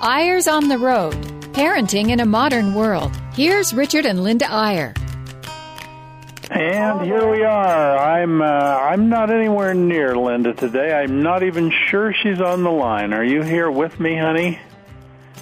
Eyres 0.00 0.46
on 0.46 0.68
the 0.68 0.78
Road 0.78 1.14
Parenting 1.52 2.10
in 2.10 2.20
a 2.20 2.24
Modern 2.24 2.72
World. 2.74 3.10
Here's 3.34 3.74
Richard 3.74 4.06
and 4.06 4.22
Linda 4.22 4.46
Eyre. 4.48 4.94
And 6.50 7.02
here 7.02 7.28
we 7.28 7.42
are. 7.42 7.98
I'm 7.98 8.40
uh, 8.40 8.44
I'm 8.44 9.08
not 9.08 9.30
anywhere 9.30 9.74
near 9.74 10.16
Linda 10.16 10.54
today. 10.54 10.94
I'm 10.94 11.20
not 11.22 11.42
even 11.42 11.72
sure 11.88 12.14
she's 12.14 12.40
on 12.40 12.62
the 12.62 12.70
line. 12.70 13.12
Are 13.12 13.24
you 13.24 13.42
here 13.42 13.72
with 13.72 13.98
me, 13.98 14.16
honey? 14.16 14.60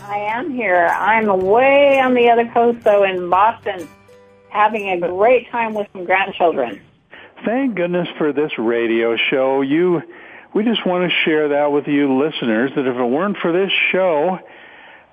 I 0.02 0.16
am 0.16 0.50
here. 0.50 0.86
I'm 0.86 1.26
way 1.42 2.00
on 2.00 2.14
the 2.14 2.30
other 2.30 2.48
coast, 2.48 2.82
though, 2.82 3.04
in 3.04 3.28
Boston, 3.28 3.86
having 4.48 4.88
a 4.88 4.98
great 4.98 5.50
time 5.50 5.74
with 5.74 5.86
some 5.92 6.06
grandchildren. 6.06 6.80
Thank 7.44 7.74
goodness 7.74 8.08
for 8.16 8.32
this 8.32 8.52
radio 8.58 9.16
show. 9.16 9.60
You, 9.60 10.02
we 10.56 10.64
just 10.64 10.86
want 10.86 11.10
to 11.10 11.14
share 11.26 11.48
that 11.48 11.70
with 11.70 11.86
you 11.86 12.18
listeners. 12.18 12.70
That 12.74 12.86
if 12.86 12.96
it 12.96 13.04
weren't 13.04 13.36
for 13.36 13.52
this 13.52 13.70
show, 13.92 14.38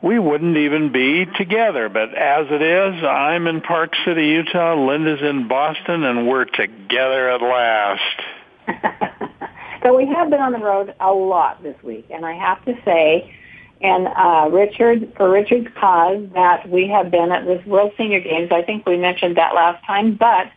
we 0.01 0.17
wouldn't 0.17 0.55
even 0.55 0.93
be 0.93 1.25
together. 1.25 1.89
But 1.89 2.15
as 2.15 2.47
it 2.49 2.61
is, 2.61 3.03
I'm 3.03 3.45
in 3.47 3.59
Park 3.59 3.91
City, 4.05 4.27
Utah. 4.27 4.73
Linda's 4.73 5.21
in 5.21 5.49
Boston, 5.49 6.05
and 6.05 6.29
we're 6.29 6.45
together 6.45 7.29
at 7.29 7.41
last. 7.41 8.21
so 9.83 9.93
we 9.97 10.05
have 10.07 10.29
been 10.29 10.39
on 10.39 10.53
the 10.53 10.59
road 10.59 10.95
a 11.01 11.11
lot 11.11 11.61
this 11.61 11.75
week, 11.83 12.05
and 12.09 12.25
I 12.25 12.35
have 12.35 12.63
to 12.63 12.75
say, 12.85 13.35
and 13.81 14.07
uh, 14.07 14.47
Richard, 14.49 15.11
for 15.17 15.29
Richard's 15.29 15.67
cause, 15.77 16.25
that 16.35 16.69
we 16.69 16.87
have 16.87 17.11
been 17.11 17.33
at 17.33 17.45
this 17.45 17.65
World 17.65 17.91
Senior 17.97 18.21
Games. 18.21 18.49
I 18.53 18.61
think 18.61 18.85
we 18.85 18.95
mentioned 18.95 19.35
that 19.35 19.53
last 19.55 19.85
time, 19.85 20.15
but 20.15 20.47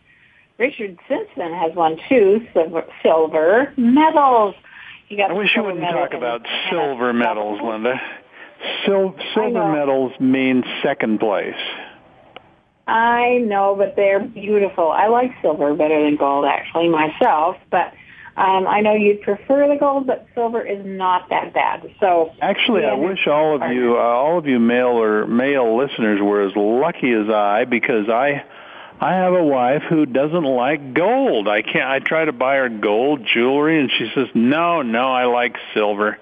Richard 0.57 0.97
since 1.09 1.27
then 1.35 1.51
has 1.51 1.75
won 1.75 1.99
two 2.07 2.47
silver, 2.53 2.85
silver 3.03 3.73
medals. 3.75 4.55
Got 5.15 5.31
I 5.31 5.33
wish 5.33 5.55
you 5.55 5.63
wouldn't 5.63 5.83
talk 5.83 6.13
about 6.13 6.45
silver 6.69 7.13
medals, 7.13 7.61
Linda. 7.63 7.99
Sil- 8.83 9.15
silver 9.33 9.71
medals 9.71 10.11
mean 10.19 10.63
second 10.83 11.19
place. 11.19 11.55
I 12.87 13.39
know, 13.39 13.75
but 13.77 13.95
they're 13.95 14.19
beautiful. 14.19 14.91
I 14.91 15.07
like 15.07 15.31
silver 15.41 15.73
better 15.75 16.03
than 16.03 16.15
gold, 16.15 16.45
actually, 16.45 16.89
myself. 16.89 17.57
But 17.69 17.93
um, 18.37 18.67
I 18.67 18.81
know 18.81 18.93
you'd 18.93 19.21
prefer 19.21 19.67
the 19.67 19.77
gold, 19.79 20.07
but 20.07 20.27
silver 20.33 20.61
is 20.61 20.85
not 20.85 21.29
that 21.29 21.53
bad. 21.53 21.89
So 21.99 22.31
actually, 22.41 22.85
I 22.85 22.93
wish 22.93 23.27
all 23.27 23.61
of 23.61 23.71
you, 23.71 23.97
uh, 23.97 24.01
all 24.01 24.37
of 24.37 24.45
you 24.45 24.59
male 24.59 25.01
or 25.01 25.25
male 25.25 25.77
listeners, 25.77 26.21
were 26.21 26.41
as 26.41 26.53
lucky 26.55 27.13
as 27.13 27.29
I 27.29 27.65
because 27.65 28.09
I. 28.09 28.43
I 28.99 29.13
have 29.13 29.33
a 29.33 29.43
wife 29.43 29.83
who 29.89 30.05
doesn't 30.05 30.43
like 30.43 30.93
gold. 30.93 31.47
I 31.47 31.61
can't. 31.61 31.85
I 31.85 31.99
try 31.99 32.25
to 32.25 32.31
buy 32.31 32.55
her 32.55 32.69
gold 32.69 33.21
jewelry, 33.31 33.79
and 33.79 33.91
she 33.91 34.09
says, 34.15 34.27
"No, 34.33 34.81
no, 34.81 35.11
I 35.11 35.25
like 35.25 35.55
silver." 35.73 36.17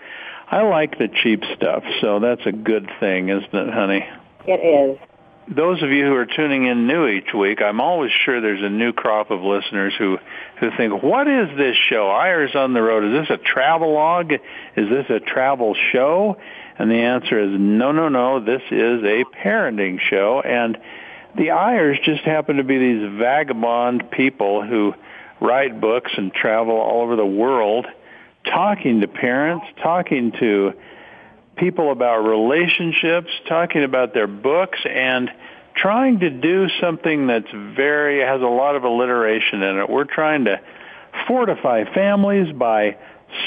I 0.51 0.61
like 0.61 0.97
the 0.97 1.07
cheap 1.07 1.43
stuff, 1.55 1.83
so 2.01 2.19
that's 2.19 2.45
a 2.45 2.51
good 2.51 2.89
thing, 2.99 3.29
isn't 3.29 3.53
it, 3.53 3.73
honey? 3.73 4.05
It 4.45 4.59
is. 4.59 4.99
Those 5.47 5.81
of 5.81 5.89
you 5.89 6.05
who 6.05 6.15
are 6.15 6.25
tuning 6.25 6.65
in 6.65 6.85
new 6.87 7.07
each 7.07 7.33
week, 7.33 7.61
I'm 7.61 7.79
always 7.79 8.11
sure 8.11 8.41
there's 8.41 8.63
a 8.63 8.69
new 8.69 8.93
crop 8.93 9.31
of 9.31 9.41
listeners 9.41 9.93
who 9.97 10.17
who 10.57 10.71
think, 10.71 11.01
"What 11.01 11.27
is 11.27 11.55
this 11.55 11.77
show? 11.77 12.09
Eyres 12.11 12.55
on 12.55 12.73
the 12.73 12.81
Road? 12.81 13.05
Is 13.05 13.27
this 13.27 13.29
a 13.29 13.37
travel 13.37 13.93
log? 13.93 14.33
Is 14.33 14.89
this 14.89 15.09
a 15.09 15.19
travel 15.19 15.75
show?" 15.91 16.37
And 16.77 16.91
the 16.91 16.95
answer 16.95 17.39
is 17.39 17.51
no, 17.51 17.91
no, 17.91 18.09
no. 18.09 18.39
This 18.39 18.63
is 18.69 19.03
a 19.03 19.23
parenting 19.23 19.99
show, 19.99 20.41
and 20.41 20.77
the 21.37 21.51
Eyres 21.51 21.97
just 22.03 22.23
happen 22.23 22.57
to 22.57 22.63
be 22.63 22.77
these 22.77 23.19
vagabond 23.19 24.11
people 24.11 24.65
who 24.65 24.93
write 25.41 25.79
books 25.79 26.11
and 26.17 26.33
travel 26.33 26.75
all 26.75 27.01
over 27.01 27.15
the 27.15 27.25
world 27.25 27.85
talking 28.45 29.01
to 29.01 29.07
parents, 29.07 29.65
talking 29.81 30.31
to 30.33 30.73
people 31.57 31.91
about 31.91 32.19
relationships, 32.19 33.29
talking 33.47 33.83
about 33.83 34.13
their 34.13 34.27
books, 34.27 34.79
and 34.85 35.31
trying 35.75 36.19
to 36.19 36.29
do 36.29 36.67
something 36.79 37.27
that's 37.27 37.51
very, 37.51 38.21
has 38.21 38.41
a 38.41 38.45
lot 38.45 38.75
of 38.75 38.83
alliteration 38.83 39.61
in 39.63 39.79
it. 39.79 39.89
We're 39.89 40.05
trying 40.05 40.45
to 40.45 40.61
fortify 41.27 41.83
families 41.93 42.53
by 42.53 42.97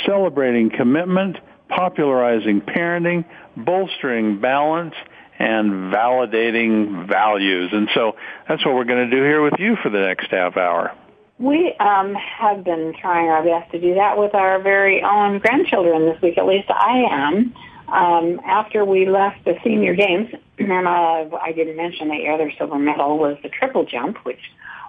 celebrating 0.04 0.70
commitment, 0.70 1.38
popularizing 1.68 2.60
parenting, 2.60 3.24
bolstering 3.56 4.40
balance, 4.40 4.94
and 5.38 5.92
validating 5.92 7.06
values. 7.06 7.70
And 7.72 7.88
so 7.94 8.16
that's 8.48 8.64
what 8.64 8.74
we're 8.74 8.84
going 8.84 9.08
to 9.08 9.16
do 9.16 9.22
here 9.22 9.42
with 9.42 9.54
you 9.58 9.76
for 9.82 9.88
the 9.88 10.00
next 10.00 10.30
half 10.30 10.56
hour. 10.56 10.92
We 11.38 11.74
um, 11.78 12.14
have 12.14 12.64
been 12.64 12.94
trying 13.00 13.28
our 13.28 13.44
best 13.44 13.70
to 13.70 13.80
do 13.80 13.94
that 13.94 14.18
with 14.18 14.34
our 14.34 14.60
very 14.60 15.02
own 15.02 15.38
grandchildren 15.38 16.06
this 16.06 16.20
week. 16.20 16.36
At 16.36 16.46
least 16.46 16.68
I 16.68 17.04
am. 17.10 17.54
Um, 17.86 18.40
after 18.44 18.84
we 18.84 19.08
left 19.08 19.44
the 19.46 19.54
senior 19.64 19.94
games, 19.94 20.28
and 20.58 20.86
uh, 20.86 21.36
I 21.40 21.52
didn't 21.54 21.76
mention 21.76 22.08
that 22.08 22.18
the 22.18 22.28
other 22.28 22.52
silver 22.58 22.78
medal 22.78 23.18
was 23.18 23.38
the 23.42 23.48
triple 23.48 23.86
jump, 23.86 24.18
which 24.24 24.40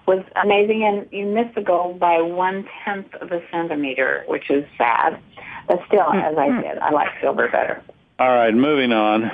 was 0.05 0.25
amazing. 0.41 0.83
And 0.83 1.07
you 1.11 1.27
missed 1.27 1.55
the 1.55 1.61
gold 1.61 1.99
by 1.99 2.19
one 2.19 2.67
tenth 2.83 3.13
of 3.21 3.31
a 3.31 3.41
centimeter, 3.51 4.25
which 4.27 4.49
is 4.49 4.65
sad. 4.77 5.21
But 5.67 5.79
still, 5.87 6.11
as 6.11 6.35
I 6.35 6.49
hmm. 6.49 6.61
said, 6.61 6.79
I 6.79 6.89
like 6.89 7.09
silver 7.21 7.47
better. 7.47 7.81
All 8.17 8.35
right, 8.35 8.53
moving 8.53 8.91
on. 8.91 9.31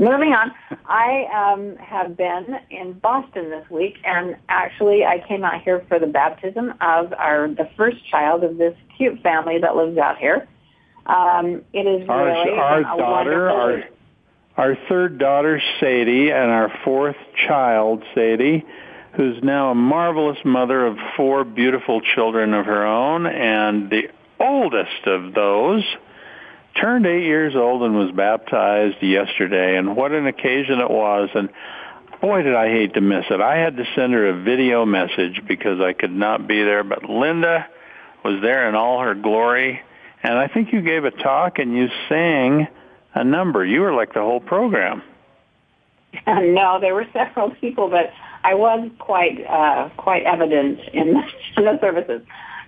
Moving 0.00 0.32
on, 0.32 0.50
I 0.86 1.26
um, 1.52 1.76
have 1.76 2.16
been 2.16 2.58
in 2.70 2.94
Boston 2.94 3.50
this 3.50 3.68
week, 3.68 3.98
and 4.02 4.34
actually, 4.48 5.04
I 5.04 5.22
came 5.28 5.44
out 5.44 5.60
here 5.60 5.84
for 5.88 5.98
the 5.98 6.06
baptism 6.06 6.72
of 6.80 7.12
our 7.12 7.48
the 7.48 7.68
first 7.76 7.98
child 8.10 8.42
of 8.42 8.56
this 8.56 8.74
cute 8.96 9.20
family 9.22 9.58
that 9.58 9.76
lives 9.76 9.98
out 9.98 10.16
here. 10.16 10.48
Um, 11.04 11.66
it 11.74 11.86
is 11.86 12.08
our, 12.08 12.24
really 12.24 12.58
our 12.58 12.82
daughter, 12.82 13.50
our 13.50 13.84
our 14.56 14.78
third 14.88 15.18
daughter 15.18 15.60
Sadie, 15.80 16.30
and 16.30 16.50
our 16.50 16.72
fourth 16.82 17.16
child 17.46 18.02
Sadie, 18.14 18.64
who's 19.16 19.42
now 19.42 19.70
a 19.70 19.74
marvelous 19.74 20.38
mother 20.46 20.86
of 20.86 20.96
four 21.14 21.44
beautiful 21.44 22.00
children 22.00 22.54
of 22.54 22.64
her 22.64 22.86
own, 22.86 23.26
and 23.26 23.90
the 23.90 24.08
oldest 24.38 25.04
of 25.04 25.34
those 25.34 25.84
turned 26.74 27.06
eight 27.06 27.24
years 27.24 27.54
old 27.56 27.82
and 27.82 27.94
was 27.96 28.10
baptized 28.12 29.02
yesterday, 29.02 29.76
and 29.76 29.96
what 29.96 30.12
an 30.12 30.26
occasion 30.26 30.80
it 30.80 30.90
was. 30.90 31.30
And 31.34 31.48
boy, 32.20 32.42
did 32.42 32.54
I 32.54 32.68
hate 32.68 32.94
to 32.94 33.00
miss 33.00 33.24
it. 33.30 33.40
I 33.40 33.56
had 33.56 33.76
to 33.76 33.84
send 33.94 34.12
her 34.12 34.28
a 34.28 34.42
video 34.42 34.84
message 34.84 35.42
because 35.46 35.80
I 35.80 35.92
could 35.92 36.12
not 36.12 36.46
be 36.46 36.62
there, 36.62 36.84
but 36.84 37.04
Linda 37.04 37.66
was 38.24 38.40
there 38.42 38.68
in 38.68 38.74
all 38.74 39.00
her 39.00 39.14
glory. 39.14 39.80
And 40.22 40.34
I 40.34 40.48
think 40.48 40.72
you 40.72 40.82
gave 40.82 41.04
a 41.04 41.10
talk 41.10 41.58
and 41.58 41.74
you 41.76 41.88
sang 42.08 42.68
a 43.14 43.24
number. 43.24 43.64
You 43.64 43.80
were 43.80 43.94
like 43.94 44.12
the 44.12 44.20
whole 44.20 44.40
program. 44.40 45.02
no, 46.26 46.78
there 46.80 46.94
were 46.94 47.06
several 47.12 47.50
people, 47.52 47.88
but 47.88 48.12
I 48.42 48.54
was 48.54 48.90
quite 48.98 49.44
uh, 49.46 49.90
quite 49.96 50.24
evident 50.24 50.80
in 50.92 51.14
the, 51.14 51.22
in 51.56 51.64
the 51.64 51.78
services. 51.80 52.22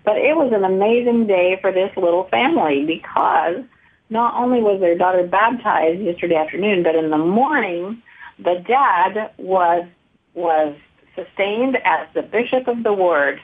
But 0.04 0.16
it 0.16 0.36
was 0.36 0.52
an 0.52 0.64
amazing 0.64 1.26
day 1.26 1.58
for 1.60 1.70
this 1.70 1.90
little 1.96 2.24
family 2.24 2.84
because 2.84 3.64
not 4.12 4.34
only 4.34 4.62
was 4.62 4.78
their 4.78 4.96
daughter 4.96 5.26
baptized 5.26 6.00
yesterday 6.00 6.36
afternoon, 6.36 6.82
but 6.82 6.94
in 6.94 7.10
the 7.10 7.18
morning, 7.18 8.02
the 8.38 8.62
dad 8.68 9.32
was 9.38 9.86
was 10.34 10.76
sustained 11.16 11.76
as 11.84 12.06
the 12.14 12.22
bishop 12.22 12.68
of 12.68 12.82
the 12.82 12.92
ward. 12.92 13.40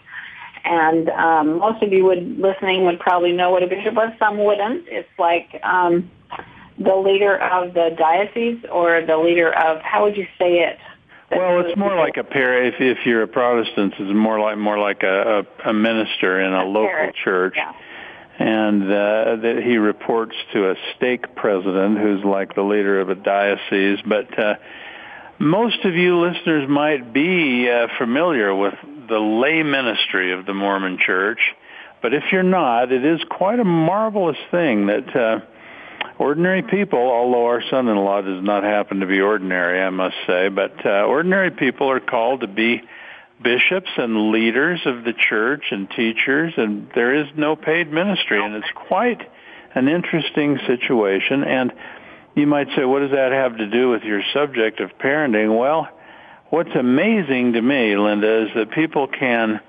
And 0.65 1.09
um, 1.11 1.59
most 1.59 1.83
of 1.83 1.93
you 1.93 2.05
would 2.05 2.39
listening 2.39 2.85
would 2.85 3.01
probably 3.01 3.33
know 3.33 3.51
what 3.51 3.63
a 3.63 3.67
bishop 3.67 3.95
was. 3.95 4.13
Some 4.19 4.45
wouldn't. 4.45 4.87
It's 4.89 5.09
like 5.19 5.59
um, 5.63 6.11
the 6.79 6.95
leader 6.95 7.39
of 7.39 7.73
the 7.73 7.95
diocese 7.97 8.63
or 8.71 9.03
the 9.05 9.17
leader 9.17 9.51
of 9.51 9.81
how 9.81 10.05
would 10.05 10.17
you 10.17 10.27
say 10.39 10.61
it? 10.61 10.79
Well, 11.31 11.61
it's 11.61 11.77
more 11.77 11.95
like 11.97 12.17
a 12.17 12.25
pair. 12.25 12.65
If 12.65 12.75
if 12.79 13.07
you're 13.07 13.23
a 13.23 13.29
Protestant, 13.29 13.95
it's 13.99 14.15
more 14.15 14.39
like 14.41 14.59
more 14.59 14.79
like 14.79 15.03
a 15.03 15.45
a, 15.65 15.71
a 15.71 15.73
minister 15.73 16.41
in 16.41 16.53
a, 16.53 16.65
a 16.65 16.67
local 16.67 16.89
parish. 16.89 17.17
church. 17.25 17.55
Yeah 17.57 17.73
and 18.39 18.85
uh, 18.85 19.37
that 19.37 19.63
he 19.65 19.77
reports 19.79 20.37
to 20.53 20.71
a 20.71 20.75
stake 20.97 21.35
president 21.35 21.99
who's 21.99 22.25
like 22.25 22.55
the 22.55 22.63
leader 22.63 23.01
of 23.01 23.11
a 23.11 23.15
diocese. 23.15 23.99
But 24.07 24.39
uh, 24.39 24.55
most 25.39 25.85
of 25.85 25.95
you 25.95 26.21
listeners 26.21 26.69
might 26.69 27.13
be 27.13 27.69
uh, 27.69 27.89
familiar 27.99 28.55
with 28.55 28.75
the 29.09 29.19
lay 29.19 29.63
ministry 29.63 30.33
of 30.33 30.47
the 30.47 30.55
Mormon 30.55 30.99
Church, 31.05 31.41
but 32.01 32.15
if 32.15 32.25
you're 32.31 32.43
not, 32.43 32.93
it 32.93 33.05
is 33.05 33.21
quite 33.29 33.61
a 33.61 33.65
marvelous 33.65 34.39
thing 34.51 34.87
that. 34.87 35.17
Uh, 35.17 35.41
ordinary 36.19 36.63
people, 36.63 36.99
although 36.99 37.47
our 37.47 37.63
son-in-law 37.71 38.23
does 38.23 38.43
not 38.43 38.65
happen 38.65 39.01
to 39.01 39.07
be 39.07 39.21
ordinary, 39.21 39.81
I 39.81 39.91
must 39.91 40.17
say, 40.27 40.49
but 40.49 40.85
uh, 40.85 41.05
ordinary 41.05 41.53
people 41.53 41.89
are 41.89 42.01
called 42.01 42.41
to 42.41 42.49
be 42.49 42.83
bishops 43.43 43.91
and 43.97 44.31
leaders 44.31 44.81
of 44.85 45.05
the 45.05 45.13
church 45.13 45.65
and 45.71 45.89
teachers, 45.91 46.55
and 46.57 46.89
there 46.95 47.15
is 47.15 47.27
no 47.37 47.57
paid 47.57 47.93
ministry, 47.93 48.45
and 48.45 48.55
it's 48.55 48.71
quite 48.75 49.21
an 49.75 49.89
interesting 49.89 50.59
situation. 50.67 51.45
And 51.45 51.73
you 52.35 52.47
might 52.47 52.69
say, 52.77 52.85
what 52.85 53.01
does 53.01 53.13
that 53.13 53.33
have 53.33 53.57
to 53.59 53.67
do 53.69 53.91
with 53.91 54.03
your 54.03 54.23
subject 54.33 54.81
of 54.81 54.91
parenting? 54.99 55.59
Well, 55.59 55.89
what's 56.51 56.75
amazing 56.75 57.53
to 57.55 57.63
me, 57.63 57.97
Linda, 57.97 58.47
is 58.47 58.51
that 58.55 58.71
people 58.71 59.07
can 59.07 59.61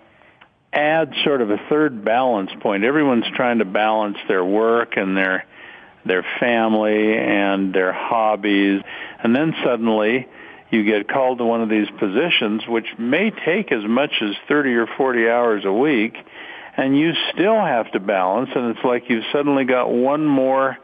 add 0.71 1.13
sort 1.23 1.41
of 1.41 1.49
a 1.49 1.57
third 1.69 2.05
balance 2.05 2.51
point. 2.61 2.83
Everyone's 2.83 3.25
trying 3.35 3.59
to 3.59 3.65
balance 3.65 4.17
their 4.27 4.45
work 4.45 4.97
and 4.97 5.17
their 5.17 5.45
their 6.05 6.25
family 6.39 7.17
and 7.17 7.73
their 7.73 7.91
hobbies. 7.91 8.81
And 9.21 9.35
then 9.35 9.53
suddenly 9.63 10.27
you 10.71 10.83
get 10.83 11.07
called 11.07 11.39
to 11.39 11.45
one 11.45 11.61
of 11.61 11.69
these 11.69 11.87
positions, 11.99 12.63
which 12.67 12.87
may 12.97 13.31
take 13.31 13.71
as 13.71 13.83
much 13.85 14.11
as 14.21 14.35
30 14.47 14.75
or 14.75 14.87
40 14.87 15.29
hours 15.29 15.65
a 15.65 15.73
week, 15.73 16.15
and 16.77 16.97
you 16.97 17.13
still 17.33 17.59
have 17.59 17.91
to 17.91 17.99
balance, 17.99 18.49
and 18.55 18.75
it's 18.75 18.85
like 18.85 19.09
you've 19.09 19.25
suddenly 19.31 19.65
got 19.65 19.91
one 19.91 20.25
more 20.25 20.77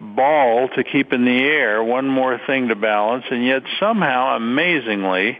ball 0.00 0.68
to 0.68 0.84
keep 0.84 1.12
in 1.12 1.24
the 1.24 1.40
air, 1.44 1.82
one 1.82 2.08
more 2.08 2.38
thing 2.46 2.68
to 2.68 2.76
balance, 2.76 3.24
and 3.30 3.44
yet 3.44 3.62
somehow, 3.78 4.36
amazingly, 4.36 5.38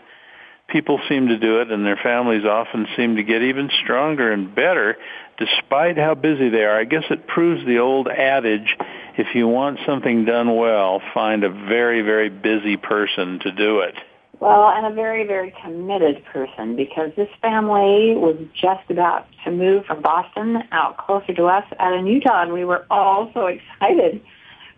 people 0.69 0.99
seem 1.09 1.29
to 1.29 1.38
do 1.38 1.61
it 1.61 1.71
and 1.71 1.85
their 1.85 2.00
families 2.03 2.45
often 2.45 2.87
seem 2.97 3.17
to 3.17 3.23
get 3.23 3.43
even 3.43 3.71
stronger 3.83 4.33
and 4.33 4.55
better 4.55 4.97
despite 5.38 5.99
how 5.99 6.15
busy 6.15 6.49
they 6.49 6.62
are. 6.62 6.79
I 6.79 6.85
guess 6.85 7.05
it 7.11 7.27
proves 7.27 7.65
the 7.67 7.79
old 7.79 8.09
adage, 8.09 8.77
if 9.19 9.35
you 9.35 9.49
want 9.49 9.79
something 9.87 10.25
done 10.25 10.56
well, 10.56 11.00
find 11.12 11.44
a 11.44 11.50
very, 11.50 12.03
very 12.03 12.29
busy 12.29 12.76
person 12.76 13.38
to 13.41 13.53
do 13.53 13.81
it. 13.81 13.94
Well, 14.41 14.70
and 14.70 14.87
a 14.87 14.94
very, 14.94 15.25
very 15.25 15.55
committed 15.64 16.25
person 16.25 16.75
because 16.75 17.12
this 17.17 17.29
family 17.41 18.14
was 18.17 18.37
just 18.61 18.91
about 18.91 19.26
to 19.44 19.53
move 19.53 19.85
from 19.87 20.03
Boston 20.03 20.62
out 20.73 20.97
closer 20.99 21.32
to 21.35 21.44
us 21.44 21.64
out 21.79 21.94
in 21.94 22.06
Utah 22.06 22.43
and 22.43 22.53
we 22.53 22.64
were 22.64 22.85
all 22.91 23.31
so 23.35 23.47
excited 23.47 24.20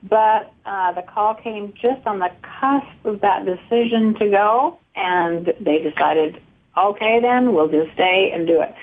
but 0.09 0.53
uh, 0.67 0.93
the 0.93 1.03
call 1.03 1.35
came 1.35 1.73
just 1.81 2.07
on 2.07 2.19
the 2.19 2.31
cusp 2.43 3.05
of 3.05 3.21
that 3.23 3.47
decision 3.47 4.15
to 4.19 4.29
go, 4.29 4.79
and 4.95 5.55
they 5.61 5.79
decided, 5.79 6.43
okay, 6.77 7.21
then 7.21 7.55
we'll 7.55 7.69
just 7.69 7.93
stay 7.95 8.31
and 8.35 8.47
do 8.47 8.61
it. 8.61 8.75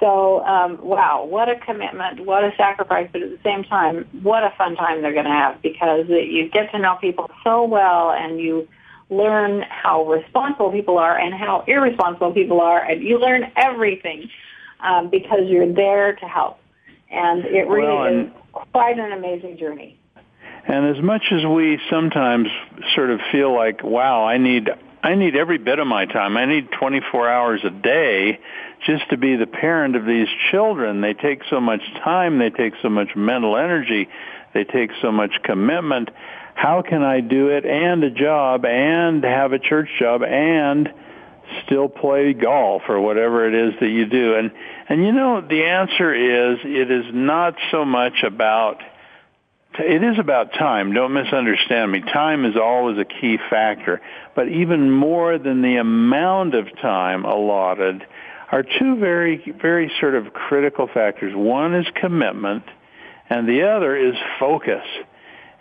So, 0.00 0.44
um, 0.44 0.78
wow, 0.80 1.24
what 1.24 1.48
a 1.48 1.56
commitment, 1.56 2.24
what 2.24 2.44
a 2.44 2.52
sacrifice, 2.56 3.08
but 3.12 3.22
at 3.22 3.30
the 3.30 3.38
same 3.42 3.64
time, 3.64 4.06
what 4.22 4.44
a 4.44 4.52
fun 4.56 4.76
time 4.76 5.02
they're 5.02 5.12
going 5.12 5.24
to 5.24 5.30
have 5.30 5.60
because 5.60 6.06
you 6.08 6.48
get 6.50 6.70
to 6.70 6.78
know 6.78 6.96
people 7.00 7.30
so 7.42 7.64
well 7.64 8.12
and 8.12 8.38
you 8.38 8.68
learn 9.10 9.62
how 9.68 10.06
responsible 10.06 10.70
people 10.70 10.98
are 10.98 11.18
and 11.18 11.34
how 11.34 11.64
irresponsible 11.66 12.32
people 12.32 12.60
are, 12.60 12.82
and 12.82 13.02
you 13.02 13.18
learn 13.18 13.50
everything 13.56 14.28
um, 14.80 15.08
because 15.10 15.40
you're 15.46 15.72
there 15.72 16.14
to 16.14 16.26
help. 16.26 16.58
And 17.10 17.44
it 17.46 17.66
really 17.66 17.86
well, 17.86 18.04
and- 18.04 18.26
is 18.26 18.32
quite 18.52 18.98
an 18.98 19.12
amazing 19.12 19.56
journey. 19.58 19.98
And 20.66 20.94
as 20.94 21.02
much 21.02 21.22
as 21.32 21.46
we 21.46 21.80
sometimes 21.88 22.48
sort 22.94 23.10
of 23.10 23.20
feel 23.32 23.54
like, 23.54 23.82
wow, 23.82 24.26
I 24.26 24.36
need 24.36 24.68
I 25.02 25.14
need 25.14 25.36
every 25.36 25.58
bit 25.58 25.78
of 25.78 25.86
my 25.86 26.06
time. 26.06 26.36
I 26.36 26.44
need 26.44 26.70
24 26.72 27.28
hours 27.28 27.60
a 27.64 27.70
day 27.70 28.40
just 28.86 29.08
to 29.10 29.16
be 29.16 29.36
the 29.36 29.46
parent 29.46 29.96
of 29.96 30.04
these 30.04 30.28
children. 30.50 31.00
They 31.00 31.14
take 31.14 31.42
so 31.50 31.60
much 31.60 31.82
time, 32.02 32.38
they 32.38 32.50
take 32.50 32.74
so 32.82 32.88
much 32.88 33.14
mental 33.14 33.56
energy, 33.56 34.08
they 34.54 34.64
take 34.64 34.90
so 35.00 35.12
much 35.12 35.30
commitment. 35.44 36.10
How 36.54 36.82
can 36.82 37.02
I 37.02 37.20
do 37.20 37.48
it 37.48 37.64
and 37.64 38.02
a 38.02 38.10
job 38.10 38.64
and 38.64 39.22
have 39.22 39.52
a 39.52 39.60
church 39.60 39.88
job 39.98 40.22
and 40.22 40.88
still 41.64 41.88
play 41.88 42.32
golf 42.32 42.82
or 42.88 43.00
whatever 43.00 43.46
it 43.46 43.54
is 43.54 43.78
that 43.80 43.88
you 43.88 44.06
do? 44.06 44.34
And 44.34 44.50
and 44.88 45.04
you 45.04 45.12
know 45.12 45.40
the 45.40 45.64
answer 45.64 46.12
is 46.12 46.58
it 46.64 46.90
is 46.90 47.04
not 47.14 47.54
so 47.70 47.84
much 47.84 48.24
about 48.24 48.82
it 49.74 50.02
is 50.02 50.18
about 50.18 50.52
time. 50.54 50.92
Don't 50.92 51.12
misunderstand 51.12 51.92
me. 51.92 52.00
Time 52.00 52.44
is 52.44 52.56
always 52.56 52.98
a 52.98 53.04
key 53.04 53.38
factor. 53.50 54.00
But 54.34 54.48
even 54.48 54.90
more 54.90 55.38
than 55.38 55.62
the 55.62 55.76
amount 55.76 56.54
of 56.54 56.66
time 56.80 57.24
allotted 57.24 58.04
are 58.50 58.62
two 58.62 58.96
very, 58.96 59.54
very 59.60 59.92
sort 60.00 60.14
of 60.14 60.32
critical 60.32 60.88
factors. 60.92 61.34
One 61.34 61.74
is 61.74 61.86
commitment 61.94 62.64
and 63.28 63.48
the 63.48 63.68
other 63.68 63.94
is 63.94 64.14
focus. 64.40 64.84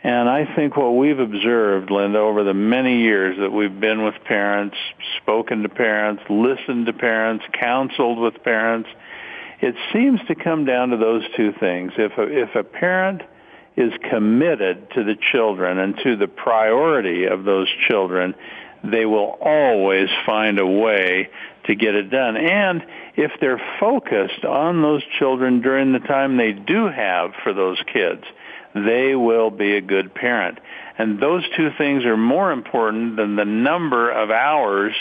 And 0.03 0.29
I 0.29 0.55
think 0.55 0.77
what 0.77 0.91
we've 0.91 1.19
observed, 1.19 1.91
Linda, 1.91 2.19
over 2.19 2.43
the 2.43 2.53
many 2.53 3.01
years 3.01 3.37
that 3.39 3.51
we've 3.51 3.79
been 3.79 4.03
with 4.03 4.15
parents, 4.23 4.77
spoken 5.21 5.63
to 5.63 5.69
parents, 5.69 6.23
listened 6.29 6.85
to 6.85 6.93
parents, 6.93 7.43
counseled 7.59 8.19
with 8.19 8.41
parents, 8.43 8.89
it 9.59 9.75
seems 9.91 10.19
to 10.27 10.35
come 10.35 10.65
down 10.65 10.89
to 10.89 10.97
those 10.97 11.23
two 11.35 11.51
things. 11.59 11.91
If 11.97 12.17
a, 12.17 12.23
if 12.23 12.55
a 12.55 12.63
parent 12.63 13.23
is 13.77 13.93
committed 14.09 14.89
to 14.91 15.03
the 15.03 15.15
children 15.31 15.77
and 15.77 15.95
to 16.03 16.17
the 16.17 16.27
priority 16.27 17.25
of 17.25 17.43
those 17.43 17.69
children, 17.87 18.33
they 18.83 19.05
will 19.05 19.37
always 19.39 20.09
find 20.25 20.59
a 20.59 20.65
way 20.65 21.29
to 21.65 21.75
get 21.75 21.95
it 21.95 22.09
done. 22.09 22.35
And 22.35 22.83
if 23.15 23.31
they're 23.39 23.61
focused 23.79 24.43
on 24.43 24.81
those 24.81 25.03
children 25.19 25.61
during 25.61 25.93
the 25.93 25.99
time 25.99 26.37
they 26.37 26.53
do 26.53 26.87
have 26.87 27.33
for 27.43 27.53
those 27.53 27.79
kids, 27.93 28.23
they 28.73 29.15
will 29.15 29.51
be 29.51 29.75
a 29.75 29.81
good 29.81 30.13
parent. 30.13 30.59
And 30.97 31.19
those 31.19 31.43
two 31.55 31.69
things 31.77 32.03
are 32.05 32.17
more 32.17 32.51
important 32.51 33.15
than 33.17 33.35
the 33.35 33.45
number 33.45 34.09
of 34.09 34.31
hours 34.31 34.93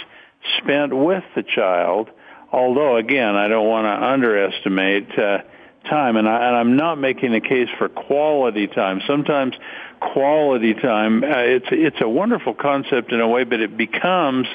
spent 0.59 0.95
with 0.95 1.25
the 1.35 1.43
child. 1.43 2.11
Although, 2.53 2.97
again, 2.97 3.35
I 3.35 3.49
don't 3.49 3.67
want 3.67 3.87
to 3.87 4.07
underestimate 4.07 5.19
uh, 5.19 5.39
time, 5.89 6.17
and, 6.17 6.29
I, 6.29 6.51
I'm 6.59 6.77
not 6.77 6.97
making 6.97 7.35
a 7.35 7.41
case 7.41 7.69
for 7.79 7.89
quality 7.89 8.67
time. 8.67 9.01
Sometimes 9.07 9.55
quality 10.01 10.75
time, 10.75 11.25
uh, 11.25 11.39
it's 11.39 11.67
it's 11.71 12.01
a 12.01 12.09
wonderful 12.09 12.55
concept 12.55 13.13
in 13.13 13.21
a 13.21 13.29
way, 13.29 13.45
but 13.45 13.61
it 13.61 13.77
becomes 13.77 14.47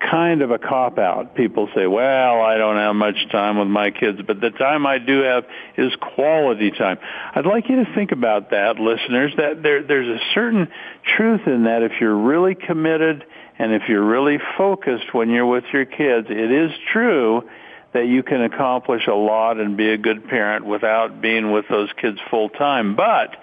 kind 0.00 0.40
of 0.40 0.50
a 0.50 0.58
cop 0.58 0.98
out. 0.98 1.34
People 1.34 1.68
say, 1.74 1.86
"Well, 1.86 2.40
I 2.40 2.56
don't 2.56 2.76
have 2.76 2.96
much 2.96 3.28
time 3.30 3.58
with 3.58 3.68
my 3.68 3.90
kids, 3.90 4.20
but 4.26 4.40
the 4.40 4.50
time 4.50 4.86
I 4.86 4.98
do 4.98 5.20
have 5.20 5.44
is 5.76 5.92
quality 5.96 6.70
time." 6.70 6.98
I'd 7.34 7.46
like 7.46 7.68
you 7.68 7.84
to 7.84 7.94
think 7.94 8.12
about 8.12 8.50
that, 8.50 8.78
listeners. 8.78 9.32
That 9.36 9.62
there 9.62 9.82
there's 9.82 10.08
a 10.08 10.20
certain 10.34 10.68
truth 11.16 11.46
in 11.46 11.64
that 11.64 11.82
if 11.82 11.92
you're 12.00 12.16
really 12.16 12.54
committed 12.54 13.24
and 13.58 13.72
if 13.72 13.82
you're 13.88 14.04
really 14.04 14.38
focused 14.56 15.12
when 15.12 15.28
you're 15.28 15.46
with 15.46 15.64
your 15.72 15.84
kids, 15.84 16.28
it 16.30 16.50
is 16.50 16.70
true 16.92 17.48
that 17.92 18.06
you 18.06 18.22
can 18.22 18.42
accomplish 18.42 19.06
a 19.06 19.14
lot 19.14 19.58
and 19.58 19.76
be 19.76 19.90
a 19.90 19.98
good 19.98 20.28
parent 20.28 20.64
without 20.64 21.20
being 21.20 21.50
with 21.50 21.66
those 21.68 21.90
kids 22.00 22.18
full 22.30 22.48
time. 22.48 22.94
But 22.94 23.36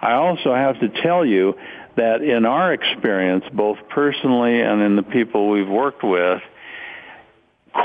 I 0.00 0.12
also 0.12 0.54
have 0.54 0.78
to 0.80 0.88
tell 0.88 1.24
you 1.24 1.56
that 1.96 2.20
in 2.20 2.44
our 2.44 2.72
experience, 2.72 3.44
both 3.52 3.78
personally 3.88 4.60
and 4.60 4.82
in 4.82 4.96
the 4.96 5.02
people 5.02 5.48
we've 5.48 5.68
worked 5.68 6.04
with, 6.04 6.42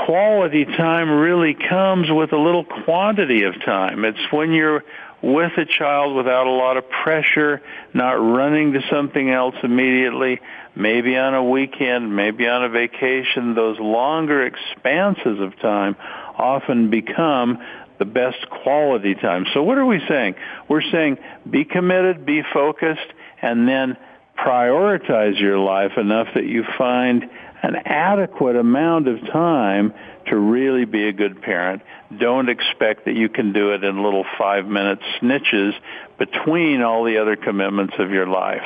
quality 0.06 0.64
time 0.64 1.10
really 1.10 1.54
comes 1.54 2.10
with 2.10 2.32
a 2.32 2.38
little 2.38 2.64
quantity 2.64 3.44
of 3.44 3.54
time. 3.64 4.04
It's 4.04 4.32
when 4.32 4.52
you're 4.52 4.84
with 5.22 5.52
a 5.56 5.64
child 5.64 6.16
without 6.16 6.46
a 6.46 6.50
lot 6.50 6.76
of 6.76 6.88
pressure, 6.88 7.62
not 7.94 8.14
running 8.14 8.72
to 8.72 8.80
something 8.90 9.30
else 9.30 9.54
immediately, 9.62 10.40
maybe 10.74 11.16
on 11.16 11.34
a 11.34 11.44
weekend, 11.44 12.14
maybe 12.14 12.48
on 12.48 12.64
a 12.64 12.68
vacation, 12.68 13.54
those 13.54 13.78
longer 13.78 14.44
expanses 14.44 15.38
of 15.40 15.56
time 15.60 15.96
often 16.36 16.90
become 16.90 17.58
the 17.98 18.04
best 18.04 18.48
quality 18.50 19.14
time. 19.14 19.46
So 19.54 19.62
what 19.62 19.78
are 19.78 19.86
we 19.86 20.00
saying? 20.08 20.34
We're 20.68 20.82
saying 20.90 21.18
be 21.48 21.64
committed, 21.64 22.26
be 22.26 22.42
focused, 22.52 23.12
and 23.40 23.68
then 23.68 23.96
prioritize 24.36 25.38
your 25.40 25.58
life 25.58 25.92
enough 25.96 26.28
that 26.34 26.44
you 26.44 26.64
find 26.76 27.30
an 27.62 27.76
adequate 27.84 28.56
amount 28.56 29.08
of 29.08 29.20
time 29.32 29.94
to 30.26 30.36
really 30.36 30.84
be 30.84 31.08
a 31.08 31.12
good 31.12 31.40
parent. 31.40 31.82
Don't 32.18 32.48
expect 32.48 33.04
that 33.04 33.14
you 33.14 33.28
can 33.28 33.52
do 33.52 33.72
it 33.72 33.84
in 33.84 34.02
little 34.02 34.24
five 34.38 34.66
minute 34.66 34.98
snitches 35.20 35.72
between 36.18 36.82
all 36.82 37.04
the 37.04 37.18
other 37.18 37.36
commitments 37.36 37.94
of 37.98 38.10
your 38.10 38.26
life. 38.26 38.62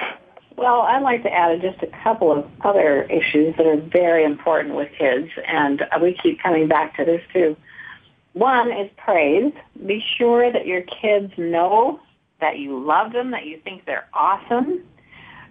Well, 0.56 0.80
I'd 0.80 1.02
like 1.02 1.22
to 1.24 1.32
add 1.32 1.60
just 1.60 1.82
a 1.82 1.88
couple 2.02 2.32
of 2.32 2.46
other 2.62 3.02
issues 3.04 3.54
that 3.58 3.66
are 3.66 3.76
very 3.76 4.24
important 4.24 4.74
with 4.74 4.88
kids, 4.98 5.30
and 5.46 5.82
we 6.00 6.16
keep 6.22 6.42
coming 6.42 6.66
back 6.66 6.96
to 6.96 7.04
this 7.04 7.20
too. 7.32 7.56
One 8.32 8.72
is 8.72 8.90
praise. 8.96 9.52
Be 9.86 10.02
sure 10.16 10.50
that 10.50 10.66
your 10.66 10.82
kids 10.82 11.32
know 11.36 12.00
that 12.40 12.58
you 12.58 12.78
love 12.78 13.12
them, 13.12 13.30
that 13.32 13.46
you 13.46 13.60
think 13.64 13.84
they're 13.84 14.08
awesome. 14.14 14.82